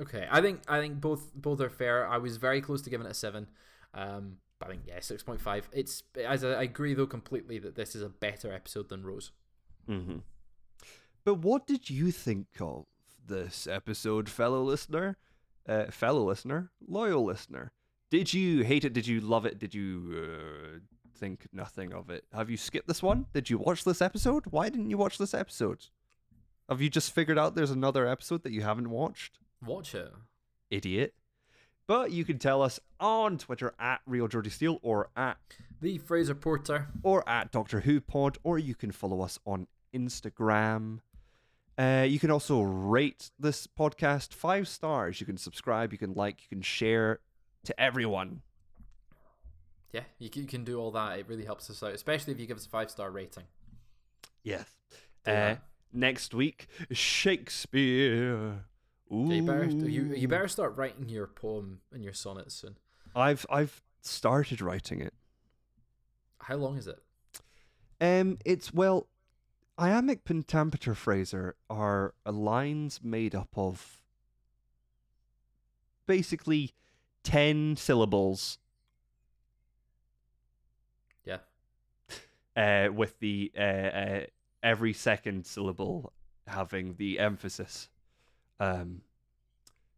Okay, 0.00 0.26
I 0.30 0.40
think 0.40 0.62
I 0.68 0.80
think 0.80 1.00
both 1.00 1.34
both 1.34 1.60
are 1.60 1.68
fair. 1.68 2.06
I 2.08 2.18
was 2.18 2.36
very 2.36 2.60
close 2.60 2.82
to 2.82 2.90
giving 2.90 3.06
it 3.06 3.10
a 3.10 3.14
seven, 3.14 3.48
um, 3.92 4.36
but 4.58 4.68
I 4.68 4.70
think 4.70 4.82
yeah, 4.86 5.00
six 5.00 5.22
point 5.22 5.40
five. 5.40 5.68
It's 5.72 6.02
as 6.24 6.44
I, 6.44 6.52
I 6.52 6.62
agree 6.62 6.94
though 6.94 7.06
completely 7.06 7.58
that 7.58 7.74
this 7.74 7.94
is 7.94 8.02
a 8.02 8.08
better 8.08 8.52
episode 8.52 8.88
than 8.88 9.04
Rose. 9.04 9.30
Mm-hmm. 9.88 10.18
But 11.24 11.34
what 11.36 11.66
did 11.66 11.90
you 11.90 12.10
think 12.10 12.46
of 12.60 12.86
this 13.26 13.66
episode, 13.66 14.28
fellow 14.28 14.62
listener? 14.62 15.18
Uh, 15.68 15.84
fellow 15.90 16.24
listener, 16.24 16.70
loyal 16.88 17.24
listener. 17.24 17.72
Did 18.10 18.32
you 18.32 18.64
hate 18.64 18.84
it? 18.84 18.92
Did 18.92 19.06
you 19.06 19.20
love 19.20 19.44
it? 19.44 19.58
Did 19.58 19.74
you 19.74 20.24
uh, 20.24 20.78
think 21.20 21.46
nothing 21.52 21.92
of 21.92 22.10
it? 22.10 22.24
Have 22.32 22.50
you 22.50 22.56
skipped 22.56 22.88
this 22.88 23.02
one? 23.02 23.26
Did 23.32 23.50
you 23.50 23.58
watch 23.58 23.84
this 23.84 24.00
episode? 24.02 24.44
Why 24.50 24.68
didn't 24.70 24.90
you 24.90 24.96
watch 24.98 25.18
this 25.18 25.34
episode? 25.34 25.86
Have 26.68 26.80
you 26.80 26.88
just 26.88 27.12
figured 27.12 27.38
out 27.38 27.54
there's 27.54 27.70
another 27.70 28.06
episode 28.08 28.42
that 28.42 28.52
you 28.52 28.62
haven't 28.62 28.90
watched? 28.90 29.38
Watch 29.64 29.94
it. 29.94 30.12
Idiot. 30.70 31.14
But 31.86 32.12
you 32.12 32.24
can 32.24 32.38
tell 32.38 32.62
us 32.62 32.78
on 32.98 33.36
Twitter 33.38 33.74
at 33.78 34.00
Real 34.06 34.28
Jordi 34.28 34.50
Steel 34.50 34.78
or 34.82 35.10
at 35.16 35.36
The 35.80 35.98
Fraser 35.98 36.34
Porter. 36.36 36.88
or 37.02 37.28
at 37.28 37.50
Doctor 37.50 37.80
Who 37.80 38.00
Pod, 38.00 38.38
or 38.44 38.58
you 38.58 38.74
can 38.74 38.92
follow 38.92 39.20
us 39.22 39.38
on 39.44 39.66
Instagram. 39.94 41.00
Uh, 41.76 42.06
you 42.08 42.20
can 42.20 42.30
also 42.30 42.60
rate 42.62 43.30
this 43.38 43.66
podcast 43.66 44.32
five 44.32 44.68
stars. 44.68 45.20
You 45.20 45.26
can 45.26 45.36
subscribe, 45.36 45.92
you 45.92 45.98
can 45.98 46.14
like, 46.14 46.42
you 46.42 46.48
can 46.48 46.62
share 46.62 47.18
to 47.64 47.80
everyone. 47.80 48.42
Yeah, 49.92 50.02
you 50.18 50.30
can, 50.30 50.42
you 50.42 50.48
can 50.48 50.64
do 50.64 50.78
all 50.78 50.90
that. 50.92 51.18
It 51.18 51.28
really 51.28 51.44
helps 51.44 51.68
us 51.68 51.82
out, 51.82 51.92
especially 51.92 52.32
if 52.32 52.40
you 52.40 52.46
give 52.46 52.56
us 52.56 52.66
a 52.66 52.68
five 52.68 52.90
star 52.90 53.10
rating. 53.10 53.44
Yes. 54.42 54.64
Uh, 55.26 55.56
next 55.92 56.32
week, 56.34 56.68
Shakespeare. 56.92 58.64
Ooh. 59.12 59.26
Yeah, 59.26 59.34
you 59.34 59.42
better 59.42 59.64
you 59.66 60.14
you 60.14 60.28
better 60.28 60.48
start 60.48 60.76
writing 60.76 61.08
your 61.08 61.26
poem 61.26 61.80
and 61.92 62.04
your 62.04 62.12
sonnet 62.12 62.52
soon. 62.52 62.76
I've 63.14 63.44
I've 63.50 63.82
started 64.02 64.60
writing 64.60 65.00
it. 65.00 65.14
How 66.38 66.56
long 66.56 66.76
is 66.76 66.86
it? 66.86 67.00
Um, 68.00 68.38
it's 68.44 68.72
well, 68.72 69.08
iambic 69.78 70.24
pentameter 70.24 70.94
Fraser 70.94 71.56
are 71.68 72.14
lines 72.24 73.00
made 73.02 73.34
up 73.34 73.48
of 73.56 74.00
basically 76.06 76.72
ten 77.24 77.76
syllables. 77.76 78.58
Yeah. 81.24 81.38
Uh, 82.60 82.92
with 82.92 83.18
the 83.20 83.50
uh, 83.56 83.60
uh 83.60 84.20
every 84.62 84.92
second 84.92 85.46
syllable 85.46 86.12
having 86.46 86.94
the 86.96 87.18
emphasis. 87.18 87.88
Um, 88.58 89.02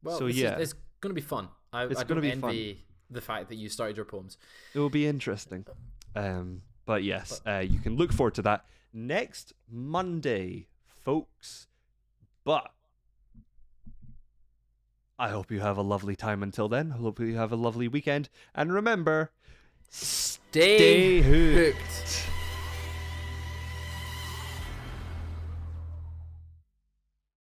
Well, 0.04 0.18
So, 0.18 0.26
this 0.26 0.36
is- 0.36 0.42
yeah. 0.42 0.58
it's 0.58 0.74
gonna 1.00 1.14
be 1.14 1.20
fun. 1.20 1.48
I, 1.72 1.84
It's 1.86 2.00
I 2.00 2.04
don't 2.04 2.20
be 2.20 2.30
fun. 2.30 2.50
envy 2.50 2.84
the 3.10 3.20
fact 3.20 3.48
that 3.48 3.56
you 3.56 3.68
started 3.68 3.96
your 3.96 4.04
poems. 4.06 4.36
it 4.74 4.78
will 4.78 4.90
be 4.90 5.06
interesting. 5.06 5.66
Um, 6.14 6.62
but 6.84 7.02
yes, 7.02 7.40
uh, 7.46 7.58
you 7.72 7.78
can 7.80 7.96
look 7.96 8.12
forward 8.12 8.34
to 8.34 8.42
that 8.42 8.64
next 8.92 9.52
Monday, 9.68 10.68
folks. 11.04 11.68
But 12.44 12.72
I 15.18 15.28
hope 15.30 15.50
you 15.50 15.60
have 15.60 15.78
a 15.78 15.82
lovely 15.82 16.16
time 16.16 16.42
until 16.42 16.68
then. 16.68 16.92
I 16.92 16.96
hope 16.96 17.20
you 17.20 17.36
have 17.36 17.52
a 17.52 17.56
lovely 17.56 17.88
weekend. 17.88 18.28
And 18.54 18.72
remember, 18.72 19.30
Stay, 19.88 20.76
stay 20.78 21.20
hooked. 21.22 21.78
hooked. 21.78 22.31